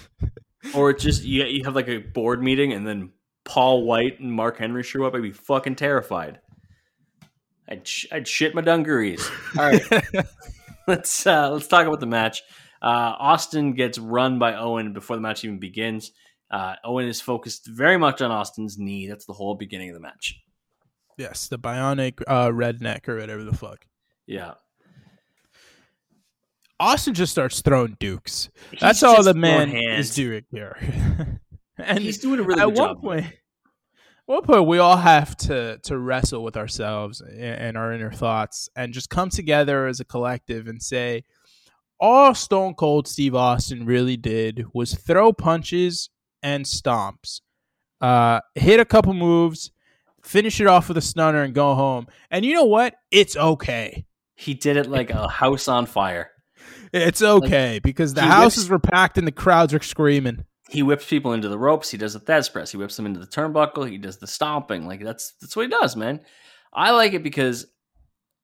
[0.73, 3.11] Or it's just you, you have like a board meeting, and then
[3.43, 5.13] Paul White and Mark Henry show up.
[5.13, 6.39] I'd be fucking terrified.
[7.69, 9.27] I'd sh- I'd shit my dungarees.
[9.57, 9.81] All right,
[10.87, 12.41] let's uh, let's talk about the match.
[12.81, 16.11] Uh, Austin gets run by Owen before the match even begins.
[16.51, 19.07] Uh, Owen is focused very much on Austin's knee.
[19.07, 20.39] That's the whole beginning of the match.
[21.17, 23.85] yes, the bionic uh, redneck or whatever the fuck.
[24.27, 24.55] Yeah,
[26.79, 28.49] Austin just starts throwing dukes.
[28.71, 30.77] He's That's all the man is doing here.
[31.77, 33.01] and he's doing a really at good one job.
[33.01, 33.25] point,
[34.25, 38.69] one point, we all have to to wrestle with ourselves and, and our inner thoughts,
[38.75, 41.23] and just come together as a collective and say,
[41.99, 46.09] all Stone Cold Steve Austin really did was throw punches
[46.41, 47.41] and stomps,
[48.01, 49.71] uh, hit a couple moves,
[50.21, 52.07] finish it off with a stunner, and go home.
[52.29, 52.95] And you know what?
[53.11, 54.05] It's okay.
[54.35, 56.31] He did it like a house on fire.
[56.91, 60.45] It's okay because the houses were packed and the crowds were screaming.
[60.73, 61.91] He whips people into the ropes.
[61.91, 62.71] He does the Thesz press.
[62.71, 63.87] He whips them into the turnbuckle.
[63.87, 64.87] He does the stomping.
[64.87, 66.21] Like that's that's what he does, man.
[66.73, 67.67] I like it because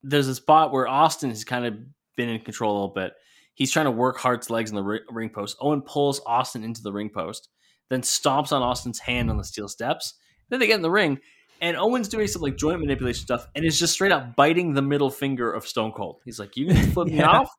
[0.03, 1.73] there's a spot where Austin has kind of
[2.15, 3.13] been in control a little bit.
[3.55, 5.57] He's trying to work Hart's legs in the ring post.
[5.59, 7.49] Owen pulls Austin into the ring post,
[7.89, 10.13] then stomps on Austin's hand on the steel steps.
[10.49, 11.17] Then they get in the ring,
[11.61, 14.83] and Owen's doing some like joint manipulation stuff, and is just straight up biting the
[14.83, 16.21] middle finger of Stone Cold.
[16.25, 17.49] He's like, "You can flip me off.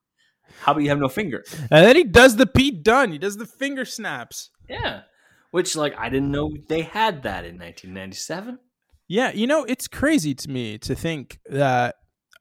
[0.61, 3.11] How about you have no finger?" And then he does the Pete Dunne.
[3.11, 4.51] He does the finger snaps.
[4.71, 5.03] Yeah.
[5.51, 8.59] Which, like, I didn't know they had that in 1997.
[9.09, 11.97] Yeah, you know, it's crazy to me to think that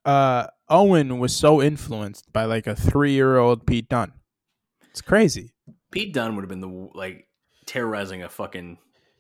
[0.05, 4.13] uh, Owen was so influenced by like a three year old Pete Dunne.
[4.91, 5.53] It's crazy.
[5.91, 7.27] Pete Dunne would have been the like
[7.65, 8.77] terrorizing a fucking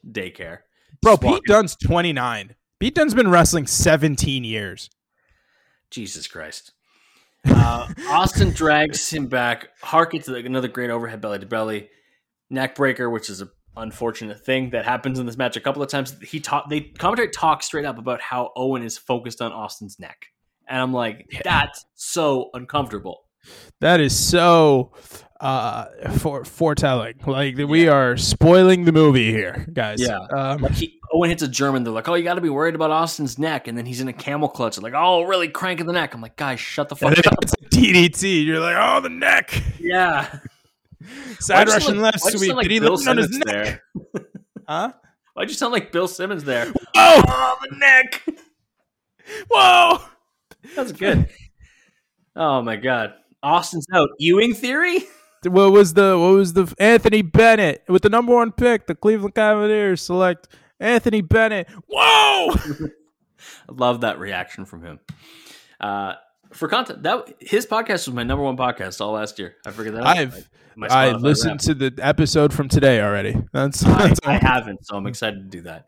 [0.07, 0.59] daycare.
[1.01, 2.55] Bro, Just walking- Pete Dunne's 29.
[2.79, 4.89] Pete Dunne's been wrestling 17 years.
[5.89, 6.73] Jesus Christ.
[7.45, 9.69] Uh, Austin drags him back.
[9.81, 11.89] Hart gets another great overhead belly to belly.
[12.49, 15.89] Neck breaker, which is an unfortunate thing that happens in this match a couple of
[15.89, 16.15] times.
[16.21, 20.27] He talk they commentary talk straight up about how Owen is focused on Austin's neck.
[20.67, 23.23] And I'm like, that's so uncomfortable.
[23.81, 24.91] That is so
[25.39, 25.85] uh
[26.17, 27.15] for foretelling.
[27.25, 30.01] Like we are spoiling the movie here, guys.
[30.01, 30.19] Yeah.
[30.35, 32.75] Um, Like he, Owen hits a German, they're like, "Oh, you got to be worried
[32.75, 34.75] about Austin's neck," and then he's in a camel clutch.
[34.75, 37.53] They're like, "Oh, really cranking the neck." I'm like, "Guys, shut the fuck up." it's
[37.53, 38.45] a DDT.
[38.45, 39.59] You're like, oh, the neck.
[39.79, 40.39] Yeah,
[41.39, 42.53] Side Why'd Russian sound left sweep.
[42.55, 43.81] like Did he Bill land on his Simmons neck?
[44.13, 44.25] there?
[44.67, 44.91] Huh?
[45.33, 46.71] Why'd you sound like Bill Simmons there?
[46.95, 48.23] Oh, Oh, the neck.
[49.49, 49.99] whoa.
[50.75, 51.27] That's good.
[52.35, 54.09] Oh my god, Austin's out.
[54.19, 54.99] Ewing theory.
[55.43, 58.87] What was the what was the Anthony Bennett with the number one pick?
[58.87, 61.67] The Cleveland Cavaliers select Anthony Bennett.
[61.87, 62.51] Whoa!
[62.51, 62.89] I
[63.71, 64.99] love that reaction from him.
[65.79, 66.13] Uh,
[66.53, 69.55] for content, that his podcast was my number one podcast all last year.
[69.65, 70.03] I figured that.
[70.03, 70.17] out.
[70.17, 70.49] I've
[70.89, 73.35] I listened to the episode from today already.
[73.51, 75.87] That's, I, that's, I haven't, so I'm excited to do that.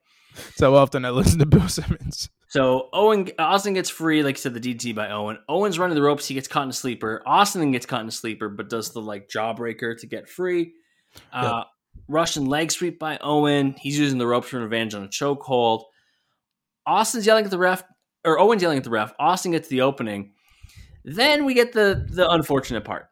[0.56, 2.30] so often I listen to Bill Simmons.
[2.50, 5.38] So Owen Austin gets free, like I said, the DT by Owen.
[5.48, 6.28] Owen's running the ropes.
[6.28, 7.24] He gets caught in a sleeper.
[7.26, 10.74] Austin then gets caught in a sleeper, but does the like jawbreaker to get free.
[11.32, 11.64] Uh,
[12.10, 13.76] Russian leg sweep by Owen.
[13.80, 15.84] He's using the ropes for an revenge on a chokehold.
[16.86, 17.84] Austin's yelling at the ref,
[18.26, 19.14] or Owen's yelling at the ref.
[19.18, 20.34] Austin gets the opening.
[21.04, 23.10] Then we get the the unfortunate part.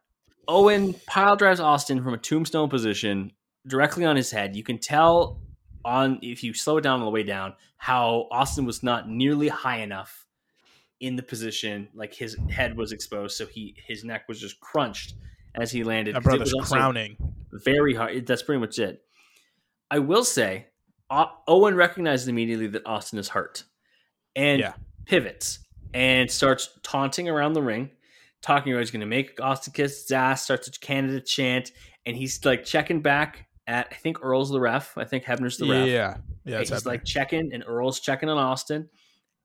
[0.48, 3.32] Owen pile drives Austin from a tombstone position
[3.66, 4.56] directly on his head.
[4.56, 5.40] You can tell
[5.84, 9.48] on if you slow it down on the way down how Austin was not nearly
[9.48, 10.26] high enough
[11.00, 15.14] in the position, like his head was exposed, so he his neck was just crunched
[15.54, 16.14] as he landed.
[16.16, 17.16] It brother's was crowning.
[17.52, 18.26] very hard.
[18.26, 19.02] That's pretty much it.
[19.90, 20.66] I will say,
[21.10, 23.64] Owen recognizes immediately that Austin is hurt,
[24.36, 24.74] and Yeah.
[25.06, 25.58] pivots
[25.94, 27.90] and starts taunting around the ring,
[28.42, 30.42] talking about he's going to make Austin kiss his ass.
[30.44, 31.72] Starts a Canada chant,
[32.06, 34.96] and he's like checking back at I think Earl's the ref.
[34.96, 35.86] I think Hebner's the ref.
[35.86, 36.58] yeah, yeah.
[36.58, 36.92] He's happening.
[36.92, 38.88] like checking, and Earl's checking on Austin.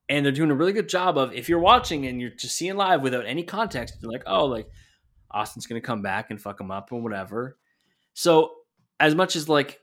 [0.07, 2.75] And they're doing a really good job of if you're watching and you're just seeing
[2.75, 4.67] live without any context, you're like, oh, like
[5.31, 7.57] Austin's gonna come back and fuck him up or whatever.
[8.13, 8.53] So
[8.99, 9.79] as much as like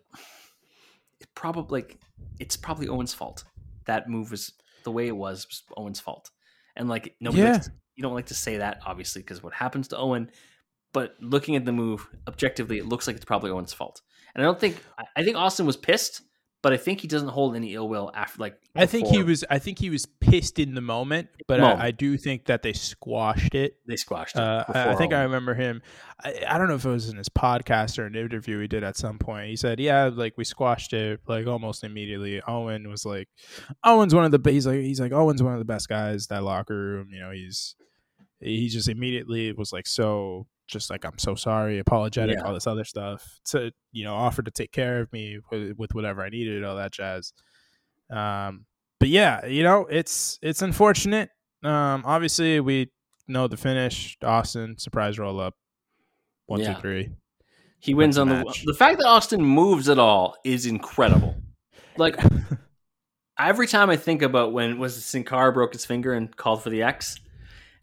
[1.21, 1.99] it probably like
[2.39, 3.45] it's probably Owen's fault.
[3.87, 4.53] That move was
[4.85, 6.31] the way it was, was Owen's fault.
[6.77, 7.53] And like nobody Yeah.
[7.53, 10.31] likes you don't like to say that, obviously, because what happens to Owen.
[10.93, 14.01] But looking at the move objectively, it looks like it's probably Owen's fault.
[14.35, 14.83] And I don't think
[15.17, 16.23] I think Austin was pissed,
[16.63, 18.57] but I think he doesn't hold any ill will after like.
[18.77, 19.45] I think he was.
[19.51, 21.81] I think he was pissed in the moment, but Moment.
[21.81, 23.77] I, I do think that they squashed it.
[23.87, 24.43] They squashed it.
[24.43, 25.83] Uh, I, I think I remember him.
[26.25, 28.85] I, I don't know if it was in his podcast or an interview he did
[28.85, 29.51] at some point.
[29.51, 33.29] He said, "Yeah, like we squashed it like almost immediately." Owen was like,
[33.85, 36.45] "Owen's one of the he's like he's like Owen's one of the best guys that
[36.45, 37.09] locker room.
[37.11, 37.75] You know, he's
[38.39, 42.45] he just immediately was like so just like I'm so sorry, apologetic, Yeah.
[42.45, 43.39] all this other stuff.
[43.47, 46.77] To you know, offered to take care of me with, with whatever I needed, all
[46.77, 47.33] that jazz.
[48.11, 48.67] Um,
[48.99, 51.31] but yeah, you know, it's it's unfortunate.
[51.63, 52.91] Um, obviously we
[53.29, 54.17] know the finish.
[54.23, 55.55] Austin surprise roll up,
[56.47, 57.11] one two three.
[57.79, 58.65] He wins the on the match.
[58.65, 61.35] the fact that Austin moves at all is incredible.
[61.97, 62.17] Like
[63.39, 66.63] every time I think about when was it Sin Cara broke his finger and called
[66.63, 67.19] for the X,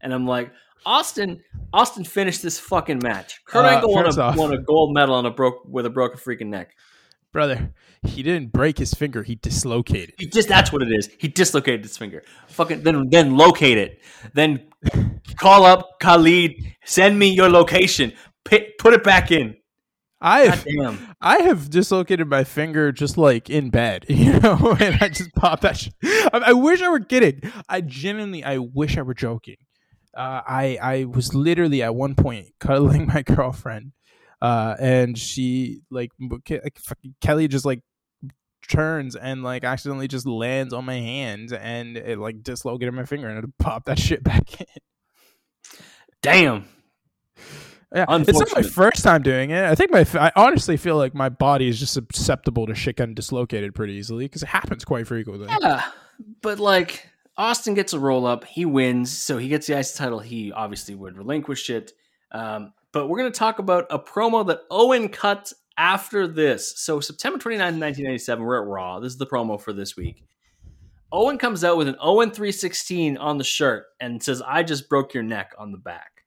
[0.01, 0.51] and I'm like,
[0.85, 1.41] Austin,
[1.73, 3.39] Austin finished this fucking match.
[3.45, 6.17] Kurt Uh, Angle won a, won a gold medal on a broke with a broken
[6.19, 6.71] freaking neck.
[7.31, 9.21] Brother, he didn't break his finger.
[9.21, 10.15] He dislocated.
[10.17, 11.09] He just that's what it is.
[11.19, 12.23] He dislocated his finger.
[12.47, 14.01] Fucking then then locate it.
[14.33, 14.67] Then
[15.37, 16.53] call up Khalid.
[16.85, 18.13] Send me your location.
[18.43, 19.57] Put it back in.
[20.21, 20.65] I have.
[21.21, 25.61] I have dislocated my finger just like in bed, you know, and I just popped
[25.61, 25.77] that.
[25.77, 27.41] Sh- I, I wish I were kidding.
[27.69, 29.55] I genuinely, I wish I were joking.
[30.15, 33.93] Uh, I I was literally at one point cuddling my girlfriend,
[34.41, 36.79] uh, and she like, like
[37.21, 37.81] Kelly just like
[38.67, 43.27] turns and like accidentally just lands on my hand and it like dislocated my finger
[43.27, 44.67] and it popped that shit back in.
[46.21, 46.65] Damn.
[47.93, 49.63] Yeah, it's not my first time doing it.
[49.63, 53.15] I think my I honestly feel like my body is just susceptible to shit getting
[53.15, 55.47] dislocated pretty easily because it happens quite frequently.
[55.59, 55.83] Yeah,
[56.43, 57.09] but like
[57.39, 60.19] Austin gets a roll up, he wins, so he gets the IC title.
[60.19, 61.93] He obviously would relinquish it.
[62.33, 66.77] Um, but we're going to talk about a promo that Owen cut after this.
[66.77, 68.99] So September 29th, 1997, we're at Raw.
[68.99, 70.25] This is the promo for this week.
[71.13, 75.13] Owen comes out with an Owen 316 on the shirt and says, I just broke
[75.13, 76.25] your neck on the back.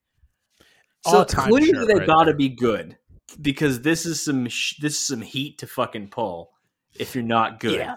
[1.04, 2.96] So clearly they right got to be good
[3.40, 6.52] because this is some sh- this is some heat to fucking pull
[6.94, 7.74] if you're not good.
[7.74, 7.96] Yeah.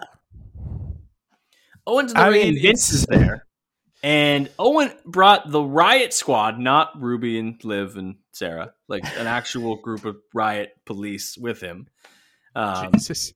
[1.86, 3.46] Owen's in the I ring mean, and Vince is there.
[4.02, 9.76] And Owen brought the Riot Squad, not Ruby and Liv and Sarah, like an actual
[9.82, 11.88] group of Riot police with him.
[12.54, 13.32] Um, Jesus.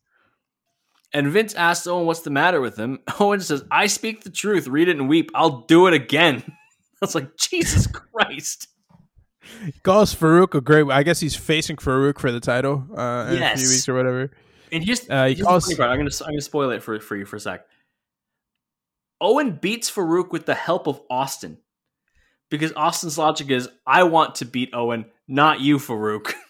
[1.13, 3.01] and Vince asks Owen what's the matter with him.
[3.21, 5.31] Owen says, I speak the truth, read it and weep.
[5.35, 6.43] I'll do it again.
[6.47, 6.53] I
[7.07, 8.69] was like, Jesus Christ.
[9.65, 10.87] He calls Farouk a great.
[10.91, 13.61] I guess he's facing Farouk for the title uh, in a Yes.
[13.61, 14.31] few weeks or whatever.
[14.71, 15.91] And here's, Uh, he here's calls- the funny part.
[15.91, 17.67] I'm gonna I'm gonna spoil it for for you for a sec.
[19.21, 21.59] Owen beats Farouk with the help of Austin,
[22.51, 26.33] because Austin's logic is, I want to beat Owen, not you, Farouk.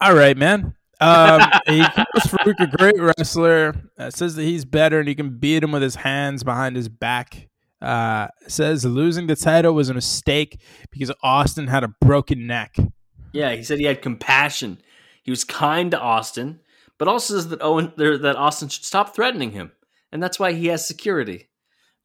[0.00, 0.74] All right, man.
[1.00, 3.74] Um, he calls Farouk a great wrestler.
[3.98, 6.88] Uh, says that he's better and he can beat him with his hands behind his
[6.88, 7.48] back.
[7.80, 10.60] Uh, says losing the title was a mistake
[10.92, 12.76] because Austin had a broken neck.
[13.32, 14.78] yeah, he said he had compassion.
[15.24, 16.60] He was kind to Austin,
[16.98, 19.72] but also says that Owen that Austin should stop threatening him,
[20.12, 21.48] and that's why he has security.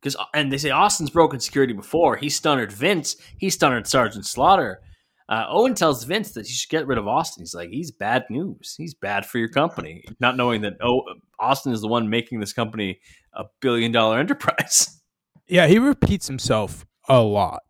[0.01, 2.15] Because and they say Austin's broken security before.
[2.15, 3.15] He stunned Vince.
[3.37, 4.81] He stunned Sergeant Slaughter.
[5.29, 7.41] Uh, Owen tells Vince that he should get rid of Austin.
[7.41, 8.75] He's like, he's bad news.
[8.77, 10.05] He's bad for your company.
[10.21, 11.01] Not knowing that oh,
[11.39, 12.99] Austin is the one making this company
[13.33, 15.01] a billion dollar enterprise.
[15.47, 17.63] Yeah, he repeats himself a lot.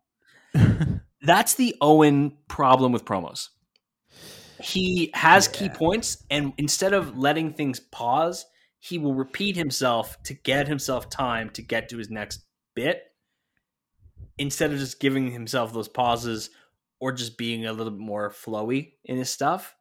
[1.22, 3.48] That's the Owen problem with promos.
[4.60, 8.44] He has key points, and instead of letting things pause,
[8.80, 13.02] he will repeat himself to get himself time to get to his next bit
[14.38, 16.50] instead of just giving himself those pauses
[17.00, 19.74] or just being a little bit more flowy in his stuff.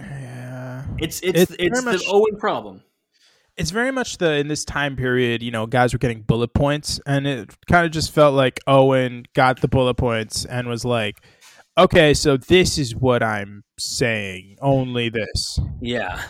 [0.00, 0.84] Yeah.
[0.98, 2.82] It's it's It's it's, the much- Owen problem.
[3.56, 7.00] It's very much the in this time period, you know, guys were getting bullet points,
[7.06, 11.20] and it kind of just felt like Owen got the bullet points and was like,
[11.78, 14.56] "Okay, so this is what I'm saying.
[14.60, 16.20] Only this." Yeah.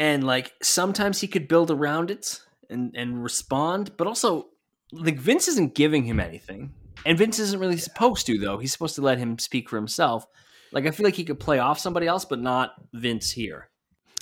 [0.00, 2.40] And like sometimes he could build around it
[2.70, 4.48] and and respond, but also
[4.92, 6.72] like Vince isn't giving him anything.
[7.04, 8.56] And Vince isn't really supposed to though.
[8.56, 10.24] He's supposed to let him speak for himself.
[10.72, 13.68] Like I feel like he could play off somebody else, but not Vince here.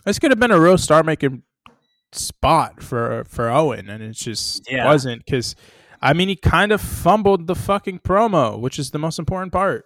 [0.05, 1.43] This could have been a real star making
[2.11, 4.85] spot for for Owen, and it just Yeah.
[4.87, 5.55] wasn't because.
[6.01, 9.85] I mean, he kind of fumbled the fucking promo, which is the most important part.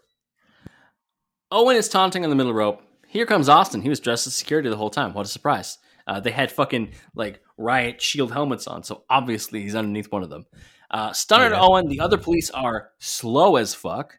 [1.50, 2.82] Owen is taunting on the middle rope.
[3.12, 3.82] Here comes Austin.
[3.82, 5.12] He was dressed as security the whole time.
[5.12, 5.76] What a surprise.
[6.06, 10.30] Uh, they had fucking like riot shield helmets on, so obviously he's underneath one of
[10.30, 10.46] them.
[10.90, 11.60] Uh, Stunner Yeah.
[11.60, 11.88] Owen.
[11.88, 14.18] The other police are slow as fuck.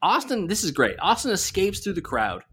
[0.00, 0.96] Austin, this is great.
[1.00, 2.44] Austin escapes through the crowd.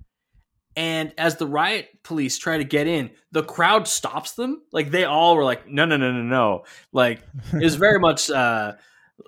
[0.76, 4.64] And as the riot police try to get in, the crowd stops them.
[4.74, 6.66] Like they all were like, no, no, no, no, no.
[6.92, 7.22] Like
[7.54, 8.74] it was very much uh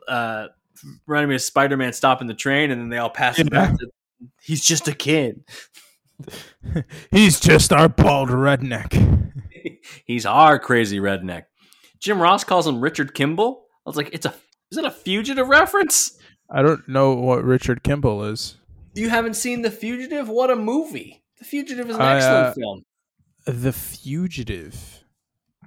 [0.09, 0.47] uh
[1.07, 3.77] reminding me of Spider Man stopping the train and then they all pass him back
[3.79, 3.89] to
[4.41, 5.45] he's just a kid.
[7.11, 9.31] He's just our bald redneck.
[10.05, 11.43] he's our crazy redneck.
[11.99, 13.65] Jim Ross calls him Richard Kimble.
[13.85, 14.33] I was like, it's a
[14.71, 16.17] is it a fugitive reference?
[16.49, 18.57] I don't know what Richard Kimble is.
[18.95, 20.29] You haven't seen The Fugitive?
[20.29, 21.23] What a movie.
[21.39, 22.83] The Fugitive is an I, excellent uh, film.
[23.45, 25.03] The Fugitive.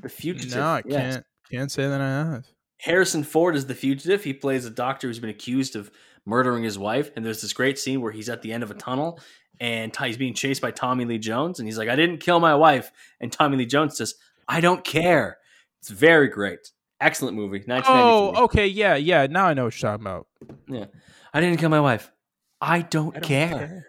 [0.02, 0.56] The Fugitive.
[0.56, 1.14] No, I yes.
[1.14, 2.46] can't can't say that I have.
[2.78, 4.24] Harrison Ford is the fugitive.
[4.24, 5.90] He plays a doctor who's been accused of
[6.26, 7.10] murdering his wife.
[7.16, 9.20] And there's this great scene where he's at the end of a tunnel
[9.60, 11.58] and he's being chased by Tommy Lee Jones.
[11.58, 12.92] And he's like, I didn't kill my wife.
[13.20, 14.14] And Tommy Lee Jones says,
[14.48, 15.38] I don't care.
[15.80, 16.70] It's very great.
[17.00, 17.62] Excellent movie.
[17.68, 19.26] Oh, okay, yeah, yeah.
[19.26, 20.26] Now I know what you're talking about.
[20.68, 20.86] Yeah.
[21.34, 22.10] I didn't kill my wife.
[22.60, 23.88] I don't, care.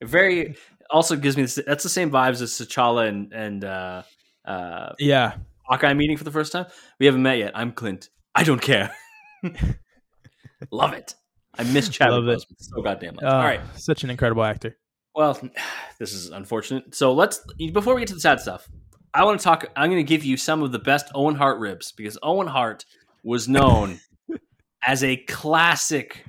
[0.00, 0.56] It Very
[0.90, 4.02] also gives me this, that's the same vibes as T'Challa and, and uh,
[4.44, 6.66] uh, Yeah, Hawkeye meeting for the first time.
[7.00, 7.52] We haven't met yet.
[7.54, 8.10] I'm Clint.
[8.34, 8.94] I don't care.
[10.70, 11.14] Love it.
[11.58, 12.38] I miss Chadwick Love it.
[12.38, 13.24] Boseman so goddamn much.
[13.24, 13.60] Uh, All right.
[13.76, 14.76] such an incredible actor.
[15.16, 15.40] Well,
[15.98, 16.94] this is unfortunate.
[16.94, 17.40] So let's
[17.72, 18.68] before we get to the sad stuff,
[19.12, 19.66] I want to talk.
[19.74, 22.84] I'm going to give you some of the best Owen Hart ribs because Owen Hart
[23.24, 23.98] was known
[24.86, 26.24] as a classic,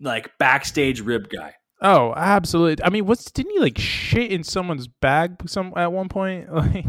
[0.00, 1.54] like backstage rib guy.
[1.80, 2.84] Oh, absolutely.
[2.84, 6.48] I mean, what's didn't he like shit in someone's bag some at one point?
[6.52, 6.84] Like,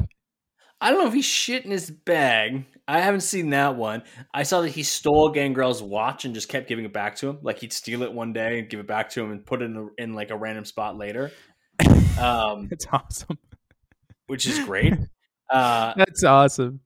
[0.79, 2.65] I don't know if he shit in his bag.
[2.87, 4.03] I haven't seen that one.
[4.33, 7.39] I saw that he stole Gangrel's watch and just kept giving it back to him.
[7.41, 9.65] Like he'd steal it one day and give it back to him and put it
[9.65, 11.31] in, a, in like a random spot later,
[12.19, 13.37] um, it's awesome.
[14.27, 14.93] which is great.
[15.49, 16.81] Uh, That's awesome.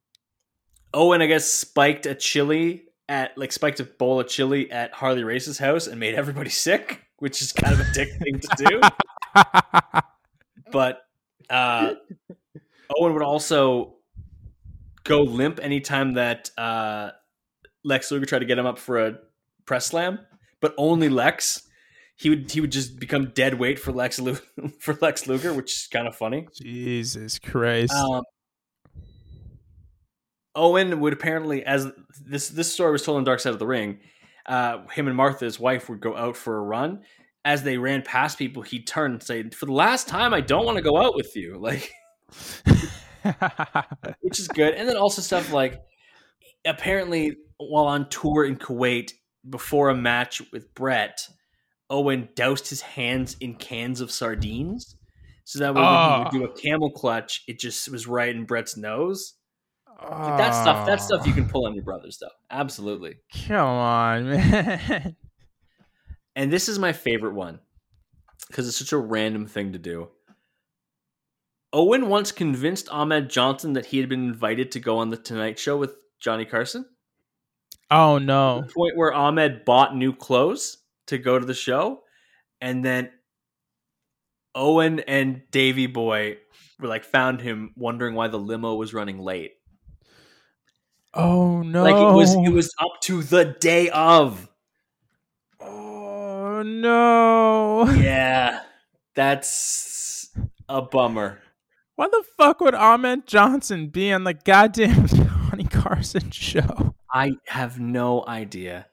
[0.94, 5.24] Owen, I guess, spiked a chili at like spiked a bowl of chili at Harley
[5.24, 8.82] Race's house and made everybody sick, which is kind of a dick thing to do.
[10.72, 11.02] But
[11.50, 11.94] uh,
[12.98, 13.96] Owen would also
[15.04, 17.12] go limp anytime that uh,
[17.84, 19.16] Lex Luger tried to get him up for a
[19.66, 20.20] press slam,
[20.60, 21.68] but only Lex.
[22.16, 24.38] He would he would just become dead weight for Lex Lu-
[24.80, 26.48] for Lex Luger, which is kind of funny.
[26.62, 27.94] Jesus Christ.
[27.94, 28.24] Um,
[30.56, 31.88] Owen would apparently, as
[32.24, 34.00] this this story was told on Dark Side of the Ring,
[34.46, 37.02] uh, him and Martha, his wife, would go out for a run.
[37.44, 40.66] As they ran past people, he'd turn and say, "For the last time, I don't
[40.66, 41.92] want to go out with you." Like,
[44.22, 44.74] which is good.
[44.74, 45.82] And then also stuff like,
[46.66, 49.14] apparently, while on tour in Kuwait
[49.50, 51.28] before a match with Bret,
[51.90, 54.96] Owen doused his hands in cans of sardines.
[55.44, 56.62] So that way, when he would do a ah.
[56.62, 59.34] camel clutch, it just was right in Bret's nose.
[60.02, 61.02] Like, that stuff, that ah.
[61.02, 62.30] stuff you can pull on your brothers, though.
[62.50, 63.16] Absolutely.
[63.48, 65.16] Come on, man.
[66.36, 67.60] And this is my favorite one
[68.48, 70.10] because it's such a random thing to do.
[71.74, 75.58] Owen once convinced Ahmed Johnson that he had been invited to go on the Tonight
[75.58, 76.86] Show with Johnny Carson.
[77.90, 78.62] Oh no.
[78.62, 82.02] The point where Ahmed bought new clothes to go to the show,
[82.60, 83.10] and then
[84.56, 86.38] Owen and Davy Boy
[86.80, 89.54] were like found him wondering why the limo was running late.
[91.14, 91.84] Oh no.
[91.84, 94.50] Like it was it was up to the day of.
[95.60, 97.86] Oh no.
[97.98, 98.62] Yeah.
[99.16, 100.30] That's
[100.70, 101.40] a bummer.
[102.02, 105.06] Why the fuck would Ahmed Johnson be on the goddamn
[105.52, 106.96] Johnny Carson show?
[107.14, 108.88] I have no idea.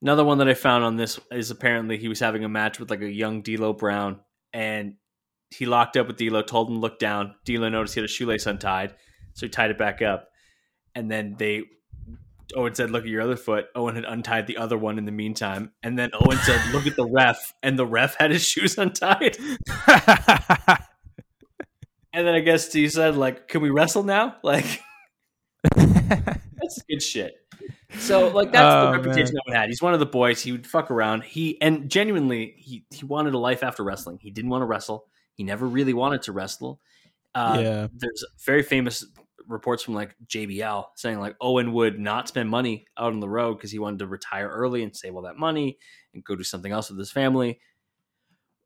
[0.00, 2.90] Another one that I found on this is apparently he was having a match with
[2.90, 4.20] like a young D'Lo Brown,
[4.52, 4.94] and
[5.50, 7.34] he locked up with D'Lo, told him to look down.
[7.44, 8.94] D'Lo noticed he had a shoelace untied,
[9.34, 10.28] so he tied it back up,
[10.94, 11.64] and then they.
[12.54, 15.10] Owen said, "Look at your other foot." Owen had untied the other one in the
[15.10, 18.78] meantime, and then Owen said, "Look at the ref," and the ref had his shoes
[18.78, 19.36] untied.
[22.18, 24.80] And then I guess he said, "Like, can we wrestle now?" Like,
[25.76, 27.34] that's good shit.
[27.98, 29.42] So like that's Oh, the reputation man.
[29.46, 29.68] Owen had.
[29.68, 30.42] He's one of the boys.
[30.42, 31.22] He would fuck around.
[31.22, 34.18] He and genuinely he he wanted a life after wrestling.
[34.20, 35.06] He didn't want to wrestle.
[35.34, 36.80] He never really wanted to wrestle.
[37.36, 37.86] Uh, Yeah.
[37.94, 39.06] There's very famous
[39.46, 43.54] reports from like JBL saying like Owen would not spend money out on the road
[43.58, 45.78] because he wanted to retire early and save all that money
[46.14, 47.60] and go do something else with his family.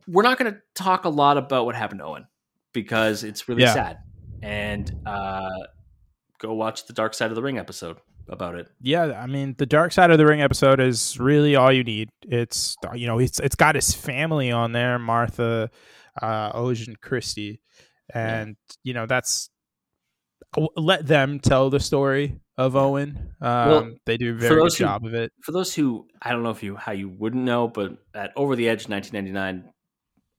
[0.08, 2.26] We're not going to talk a lot about what happened to Owen
[2.72, 3.74] because it's really Yeah.
[3.74, 3.98] sad.
[4.42, 5.48] And uh,
[6.38, 7.98] go watch the Dark Side of the Ring episode
[8.28, 8.68] about it.
[8.80, 12.08] yeah, I mean, the Dark Side of the Ring episode is really all you need.
[12.22, 15.70] It's you know, it's it's got his family on there, Martha,
[16.20, 17.60] uh, Ocean, Christie,
[18.14, 19.48] and you know that's
[20.76, 23.34] let them tell the story of Owen.
[23.40, 25.32] Um, Well, they do a very good who- job of it.
[25.42, 28.54] for those who I don't know if you how you wouldn't know, but at Over
[28.56, 29.72] the Edge 1999,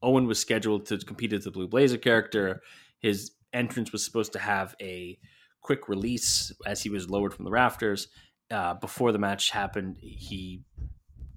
[0.03, 2.61] Owen was scheduled to compete as the Blue Blazer character.
[2.99, 5.17] His entrance was supposed to have a
[5.61, 8.07] quick release as he was lowered from the rafters.
[8.51, 10.61] Uh, before the match happened, he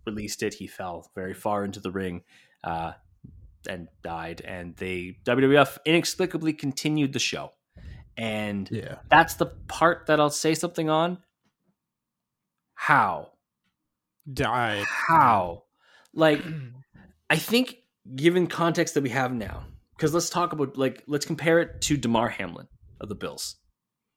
[0.05, 0.55] released it.
[0.55, 2.23] He fell very far into the ring
[2.65, 2.93] uh,
[3.69, 4.43] and died.
[4.43, 7.53] And the WWF inexplicably continued the show.
[8.17, 11.19] And Yeah, that's the part that I'll say something on.
[12.75, 13.33] How?
[14.33, 14.85] died.
[14.87, 15.65] How?
[16.13, 16.43] Like,
[17.31, 17.77] I think
[18.15, 19.65] given context that we have now,
[19.97, 22.69] because let's talk about like let's compare it to Damar Hamlin
[23.01, 23.57] of the Bills.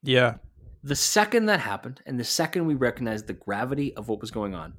[0.04, 0.36] Yeah,
[0.84, 4.56] The second that happened, and the second we recognized the gravity of what was going
[4.56, 4.74] on,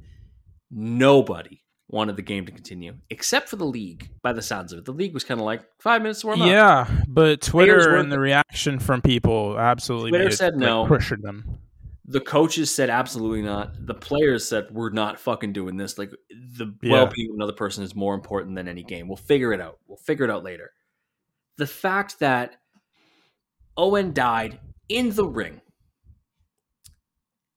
[0.70, 4.08] nobody wanted the game to continue, except for the league.
[4.22, 6.42] By the sounds of it, the league was kind of like five minutes to warm
[6.42, 6.48] up.
[6.48, 10.86] yeah, but Twitter and the reaction from people absolutely Twitter made it, said like, no.
[10.86, 11.58] pressured them.
[12.10, 13.86] The coaches said absolutely not.
[13.86, 15.96] The players said we're not fucking doing this.
[15.96, 16.92] Like the Yeah.
[16.92, 19.06] well-being of another person is more important than any game.
[19.06, 19.78] We'll figure it out.
[19.86, 20.72] We'll figure it out later.
[21.56, 22.60] The fact that
[23.76, 24.58] Owen died
[24.88, 25.60] in the ring,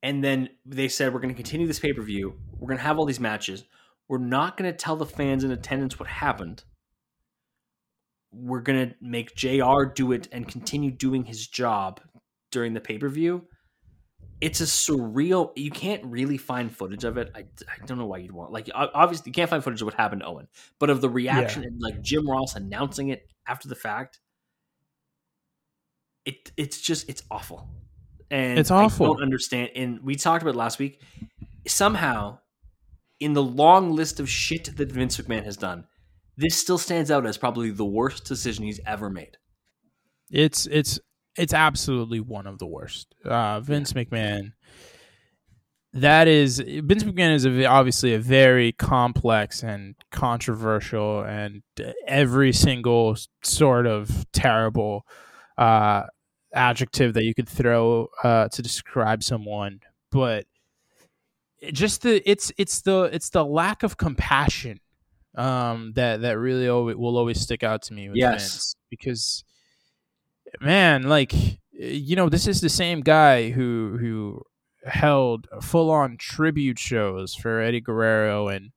[0.04, 2.40] and then they said we're going to continue this pay-per-view.
[2.52, 3.64] We're going to have all these matches.
[4.08, 6.64] We're not going to tell the fans in attendance what happened.
[8.32, 12.02] We're going to make JR do it and continue doing his job
[12.52, 13.48] during the pay-per-view
[14.44, 17.32] it's a surreal you can't really find footage of it.
[17.36, 19.94] I, I don't know why you'd want like obviously you can't find footage of what
[19.95, 20.48] happened to owen
[20.80, 24.20] but of the reaction and like jim ross announcing it after the fact
[26.26, 27.68] it it's just it's awful.
[28.32, 29.06] And It's awful.
[29.06, 31.02] i don't understand and we talked about it last week
[31.68, 32.40] somehow
[33.20, 35.86] in the long list of shit that vince mcmahon has done
[36.38, 39.38] this still stands out as probably the worst decision he's ever made.
[40.32, 40.99] It's it's
[41.38, 43.14] it's absolutely one of the worst.
[43.26, 44.54] Uh, Vince McMahon.
[45.94, 51.62] That is Vince McMahon is a, obviously a very complex and controversial, and
[52.08, 55.06] every single sort of terrible
[55.58, 56.04] uh,
[56.52, 59.82] adjective that you could throw uh, to describe someone,
[60.12, 60.48] but
[61.72, 64.80] just the it's it's the it's the lack of compassion
[65.36, 68.42] um, that that really always, will always stick out to me with Yes.
[68.42, 69.44] Vince because
[70.62, 71.34] man, like
[71.72, 74.42] you know, this is the same guy who who
[74.86, 78.72] held full on tribute shows for Eddie Guerrero and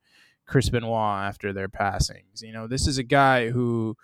[0.46, 2.42] Chris Benoit after their passings.
[2.42, 3.96] You know, this is a guy who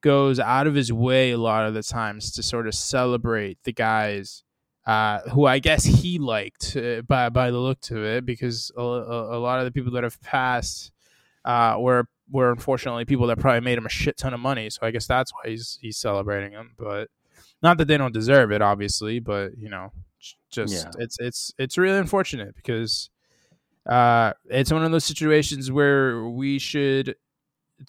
[0.00, 3.72] goes out of his way a lot of the times to sort of celebrate the
[3.72, 4.42] guys
[4.86, 8.80] uh, who I guess he liked uh, by by the look to it, because a,
[8.80, 10.90] a, a, lot of the people that have passed
[11.44, 14.70] uh, were were unfortunately people that probably made him a shit ton of money.
[14.70, 16.72] So I guess that's why he's he's celebrating them.
[16.78, 17.08] But
[17.62, 19.20] not that they don't deserve it, obviously.
[19.20, 19.92] But you know,
[20.50, 20.90] just yeah.
[20.98, 23.10] it's it's it's really unfortunate because
[23.86, 27.16] uh, it's one of those situations where we should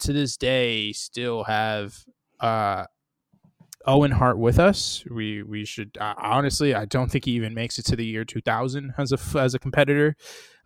[0.00, 1.96] to this day still have
[2.40, 2.84] uh,
[3.86, 5.04] Owen Hart with us.
[5.10, 8.24] We we should uh, honestly, I don't think he even makes it to the year
[8.24, 10.16] 2000 as a as a competitor.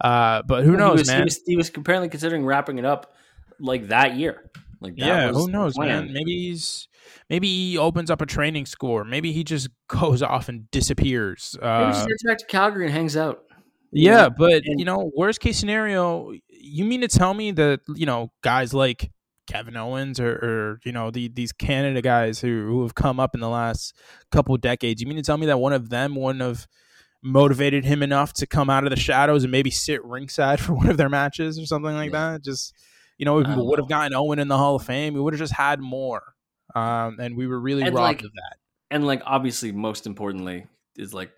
[0.01, 1.19] Uh, but who knows, he was, man?
[1.19, 3.15] He was, he was apparently considering wrapping it up
[3.61, 4.51] like that year.
[4.81, 6.13] Like that yeah, who knows, man?
[6.13, 6.89] Maybe he's
[7.29, 11.57] maybe he opens up a training school, maybe he just goes off and disappears.
[11.61, 13.43] Uh, maybe he just gets back to Calgary and hangs out.
[13.91, 17.81] Yeah, yeah, but and, you know, worst case scenario, you mean to tell me that
[17.95, 19.11] you know guys like
[19.49, 23.35] Kevin Owens or, or you know the, these Canada guys who, who have come up
[23.35, 23.95] in the last
[24.31, 25.01] couple decades.
[25.01, 26.67] You mean to tell me that one of them wouldn't have
[27.23, 30.89] motivated him enough to come out of the shadows and maybe sit ringside for one
[30.89, 32.33] of their matches or something like yeah.
[32.33, 32.45] that?
[32.45, 32.75] Just
[33.19, 35.13] you know, we would have gotten Owen in the Hall of Fame.
[35.13, 36.23] We would have just had more,
[36.75, 38.57] um, and we were really and robbed like, of that.
[38.91, 40.67] And like obviously, most importantly,
[40.97, 41.33] is like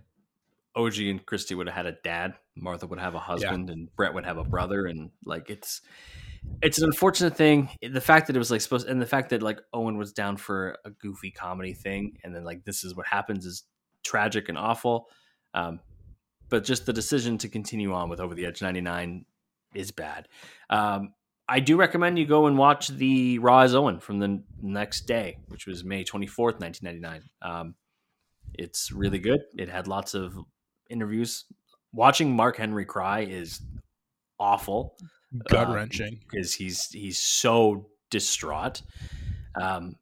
[0.76, 2.34] Oje and Christy would have had a dad.
[2.54, 3.72] Martha would have a husband, yeah.
[3.72, 5.80] and Bret would have a brother, and like it's
[6.62, 7.70] it's an unfortunate thing.
[7.82, 10.36] The fact that it was like supposed, and the fact that like Owen was down
[10.36, 13.64] for a goofy comedy thing, and then like this is what happens is
[14.04, 15.08] tragic and awful.
[15.54, 15.80] Um,
[16.50, 19.24] but just the decision to continue on with Over the Edge '99
[19.74, 20.28] is bad.
[20.68, 21.14] Um,
[21.50, 25.38] I do recommend you go and watch the Raw is Owen from the next day,
[25.48, 27.22] which was May 24th, 1999.
[27.42, 27.74] Um,
[28.54, 29.40] it's really good.
[29.58, 30.38] It had lots of
[30.88, 31.46] interviews.
[31.92, 33.60] Watching Mark Henry cry is
[34.38, 34.96] awful
[35.48, 38.82] gut wrenching um, because he's he's so distraught.
[39.60, 39.96] Um,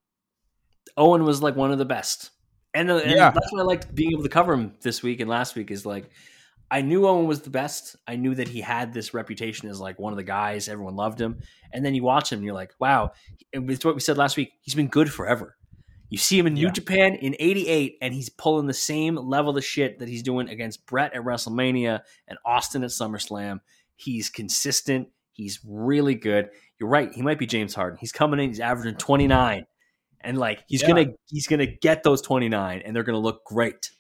[0.99, 2.31] Owen was like one of the best,
[2.75, 3.31] and, uh, and yeah.
[3.31, 5.71] that's why I liked being able to cover him this week and last week.
[5.71, 6.11] Is like
[6.71, 7.97] I knew Owen was the best.
[8.07, 10.69] I knew that he had this reputation as like one of the guys.
[10.69, 11.41] Everyone loved him,
[11.73, 13.13] and then you watch him, and you're like, wow.
[13.55, 15.57] With what we said last week, he's been good forever.
[16.11, 19.65] You see him in New Japan in '88, and he's pulling the same level of
[19.65, 23.61] shit that he's doing against Bret at WrestleMania and Austin at SummerSlam.
[23.97, 25.09] He's consistent.
[25.33, 26.51] He's really good.
[26.79, 27.13] You're right.
[27.13, 27.99] He might be James Harden.
[28.01, 28.49] He's coming in.
[28.49, 29.67] He's averaging 29,
[30.21, 30.89] and like he's yeah.
[30.89, 33.91] gonna he's gonna get those 29, and they're gonna look great.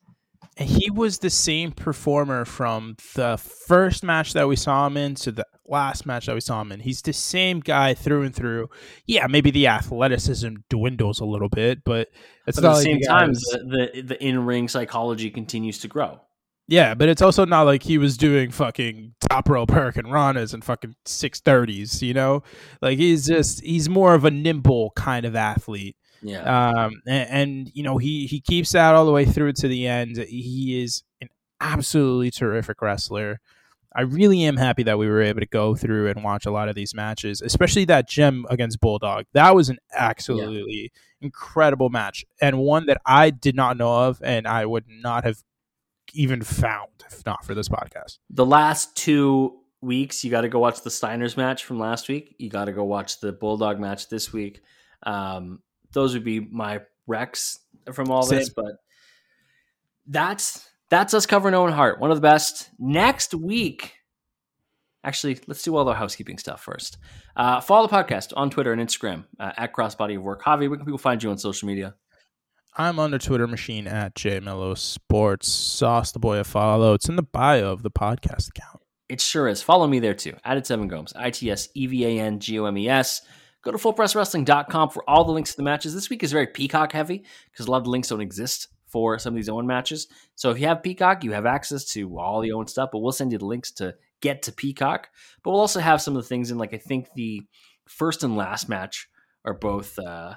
[0.58, 5.14] And he was the same performer from the first match that we saw him in
[5.16, 6.80] to the last match that we saw him in.
[6.80, 8.68] He's the same guy through and through.
[9.06, 12.08] Yeah, maybe the athleticism dwindles a little bit, but
[12.48, 16.20] at the same time the, the, the in ring psychology continues to grow.
[16.66, 20.96] Yeah, but it's also not like he was doing fucking top rope hurricanranas and fucking
[21.06, 22.42] six thirties, you know?
[22.82, 25.96] Like he's just he's more of a nimble kind of athlete.
[26.22, 26.68] Yeah.
[26.70, 29.86] Um and, and you know, he he keeps that all the way through to the
[29.86, 30.16] end.
[30.16, 31.28] He is an
[31.60, 33.40] absolutely terrific wrestler.
[33.94, 36.68] I really am happy that we were able to go through and watch a lot
[36.68, 39.24] of these matches, especially that gem against Bulldog.
[39.32, 41.26] That was an absolutely yeah.
[41.26, 45.42] incredible match and one that I did not know of and I would not have
[46.14, 48.18] even found if not for this podcast.
[48.30, 52.34] The last two weeks, you got to go watch the Steiners match from last week.
[52.38, 54.62] You got to go watch the Bulldog match this week.
[55.04, 55.60] Um,
[55.92, 57.58] those would be my recs
[57.92, 58.38] from all Same.
[58.38, 58.76] this, but
[60.06, 62.70] that's that's us covering Owen Hart, one of the best.
[62.78, 63.94] Next week,
[65.04, 66.98] actually, let's do all the housekeeping stuff first.
[67.36, 70.42] Uh, follow the podcast on Twitter and Instagram uh, at Crossbody of Work.
[70.42, 71.94] Javi, where can people find you on social media?
[72.76, 75.48] I'm on the Twitter machine at JMello Sports.
[75.48, 76.94] Sauce the boy a follow.
[76.94, 78.82] It's in the bio of the podcast account.
[79.08, 79.62] It sure is.
[79.62, 80.36] Follow me there too.
[80.44, 81.12] Added Seven Gomes.
[81.16, 83.22] I T S E V A N G O M E S.
[83.62, 85.94] Go to fullpresswrestling.com for all the links to the matches.
[85.94, 89.18] This week is very Peacock heavy because a lot of the links don't exist for
[89.18, 90.08] some of these Owen matches.
[90.34, 93.12] So if you have Peacock, you have access to all the Owen stuff, but we'll
[93.12, 95.08] send you the links to get to Peacock.
[95.42, 97.42] But we'll also have some of the things in, like I think the
[97.86, 99.08] first and last match
[99.44, 100.34] are both uh,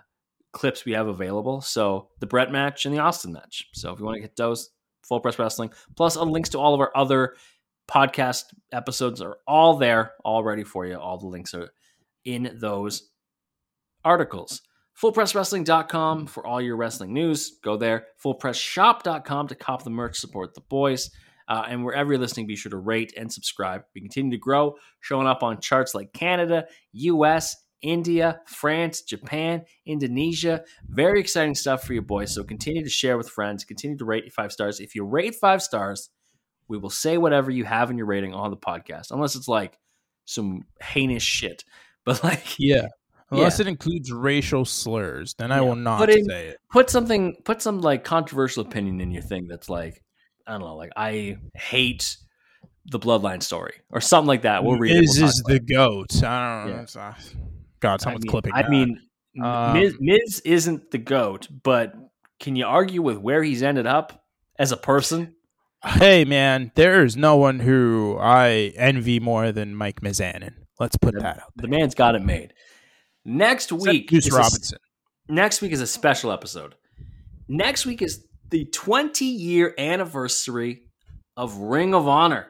[0.52, 1.62] clips we have available.
[1.62, 3.68] So the Bret match and the Austin match.
[3.74, 4.70] So if you want to get those,
[5.04, 7.36] Full Press Wrestling, plus links to all of our other
[7.90, 10.96] podcast episodes are all there, all ready for you.
[10.96, 11.72] All the links are
[12.24, 13.10] in those
[14.04, 14.62] articles.
[15.02, 17.58] FullPressWrestling.com for all your wrestling news.
[17.64, 18.08] Go there.
[18.24, 21.10] FullPressShop.com to cop the merch, support the boys.
[21.48, 23.84] Uh, and wherever you're listening, be sure to rate and subscribe.
[23.96, 30.64] We continue to grow, showing up on charts like Canada, US, India, France, Japan, Indonesia.
[30.88, 32.34] Very exciting stuff for you boys.
[32.34, 33.64] So continue to share with friends.
[33.66, 34.80] Continue to rate five stars.
[34.80, 36.10] If you rate five stars,
[36.68, 39.78] we will say whatever you have in your rating on the podcast, unless it's like
[40.26, 41.64] some heinous shit.
[42.04, 42.88] But like, Yeah.
[43.32, 43.64] Unless Yeah.
[43.64, 46.58] it includes racial slurs, then I will not Put in- say it.
[46.72, 50.04] put something, put some like controversial opinion in your thing that's like,
[50.46, 52.18] I don't know, like I hate
[52.86, 54.64] the Bloodline story or something like that.
[54.64, 55.02] We'll read it.
[55.02, 56.24] Miz We'll is the about goat.
[56.24, 56.86] I don't know.
[56.96, 57.02] Yeah.
[57.02, 57.14] Uh,
[57.80, 58.54] God, someone's I mean, clipping.
[58.54, 58.70] I that.
[58.72, 59.00] mean,
[59.42, 61.94] Um, Miz, Miz isn't the goat, but
[62.42, 64.26] can you argue with where he's ended up
[64.60, 65.36] as a person?
[65.84, 70.54] hey man, there is no one who I envy more than Mike Mizanin.
[70.80, 72.54] Let's put that out The man's got it made.
[73.26, 74.78] Next week, Juice is a- Robinson.
[75.30, 76.76] next week is a special episode.
[77.48, 80.84] Next week is the 20 year anniversary
[81.38, 82.48] of Ring of Honor.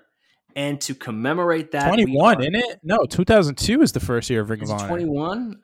[0.56, 2.80] And to commemorate that, 21, are- isn't it?
[2.84, 4.88] No, 2002 is the first year of Ring of Honor.
[4.88, 5.62] 21?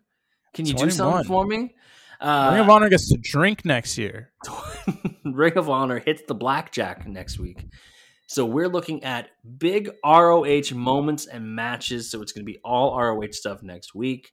[0.53, 1.75] Can you It's do something for me?
[2.21, 4.31] Uh, Ring of Honor gets to drink next year.
[5.25, 7.65] Ring of Honor hits the blackjack next week.
[8.27, 12.09] So we're looking at big ROH moments and matches.
[12.09, 14.31] So it's going to be all ROH stuff next week.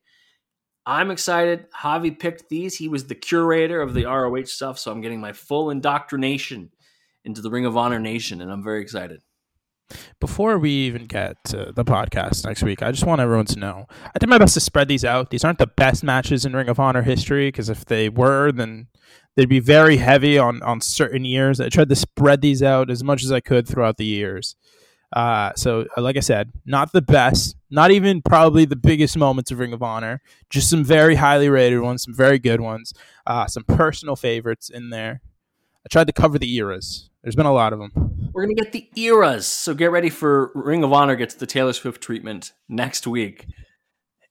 [0.87, 1.71] I'm excited.
[1.71, 2.77] Javi picked these.
[2.77, 4.79] He was the curator of the ROH stuff.
[4.79, 6.71] So I'm getting my full indoctrination
[7.25, 8.41] into the Ring of Honor Nation.
[8.41, 9.23] And I'm very excited.
[10.19, 13.87] Before we even get to the podcast next week, I just want everyone to know
[14.03, 15.31] I did my best to spread these out.
[15.31, 18.89] These aren't the best matches in Ring of Honor history because if they were, then
[19.37, 21.61] they'd be very heavy on on certain years.
[21.61, 24.57] I tried to spread these out as much as I could throughout the years.
[25.13, 29.51] Uh, so, uh, like I said, not the best, not even probably the biggest moments
[29.51, 30.23] of Ring of Honor.
[30.49, 32.95] Just some very highly rated ones, some very good ones,
[33.27, 35.21] uh, some personal favorites in there.
[35.85, 37.11] I tried to cover the eras.
[37.23, 38.31] There's been a lot of them.
[38.33, 39.47] We're going to get the eras.
[39.47, 43.47] So get ready for Ring of Honor gets the Taylor Swift treatment next week.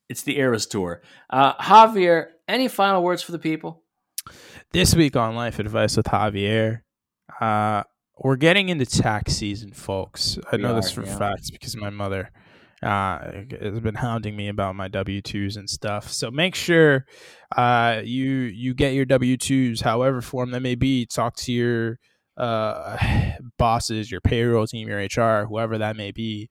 [0.08, 1.02] It's the Eras Tour.
[1.30, 3.84] Uh, Javier, any final words for the people?
[4.72, 6.82] This week on Life Advice with Javier,
[7.42, 7.84] uh,
[8.18, 10.38] we're getting into tax season, folks.
[10.52, 11.18] I We know this are, for yeah.
[11.18, 12.30] facts because my mother
[12.84, 13.32] uh,
[13.62, 16.12] has been hounding me about my W twos and stuff.
[16.12, 17.06] So make sure
[17.56, 21.06] uh, you you get your W twos, however form that may be.
[21.06, 22.00] Talk to your
[22.38, 22.98] uh,
[23.58, 26.50] bosses, your payroll team, your HR, whoever that may be.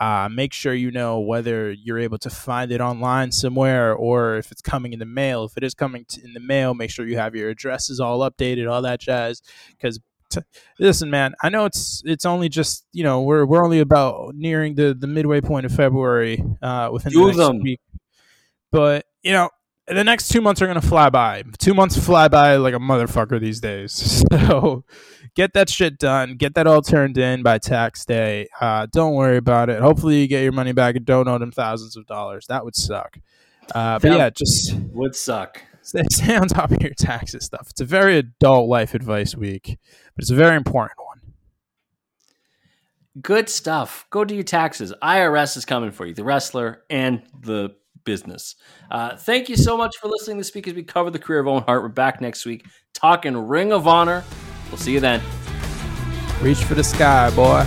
[0.00, 4.50] Uh, make sure you know whether you're able to find it online somewhere or if
[4.50, 5.44] it's coming in the mail.
[5.44, 8.68] If it is coming in the mail, make sure you have your addresses all updated,
[8.68, 9.40] all that jazz.
[9.70, 10.40] Because t-
[10.78, 14.74] listen, man, I know it's it's only just you know we're we're only about nearing
[14.74, 17.60] the the midway point of February uh, within Do the next them.
[17.60, 17.80] week,
[18.70, 19.50] but you know
[19.86, 21.42] the next two months are gonna fly by.
[21.58, 24.24] Two months fly by like a motherfucker these days.
[24.44, 24.84] So
[25.34, 26.36] get that shit done.
[26.36, 28.48] Get that all turned in by tax day.
[28.60, 29.80] Uh, don't worry about it.
[29.80, 32.46] Hopefully you get your money back and don't owe them thousands of dollars.
[32.48, 33.16] That would suck.
[33.74, 35.62] Uh, but yeah, just Would suck.
[35.84, 37.68] Stay, on top of your taxes stuff.
[37.70, 39.78] It's a very adult life advice week,
[40.14, 41.20] but it's a very important one.
[43.20, 44.06] Good stuff.
[44.10, 44.92] Go do your taxes.
[45.02, 48.56] IRS is coming for you, the wrestler and the business.
[48.90, 51.46] Uh, thank you so much for listening this week as we cover the career of
[51.46, 51.82] Owen Hart.
[51.82, 54.24] We're back next week talking Ring of Honor.
[54.68, 55.22] We'll see you then.
[56.40, 57.66] Reach for the sky, boy.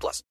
[0.00, 0.24] plus.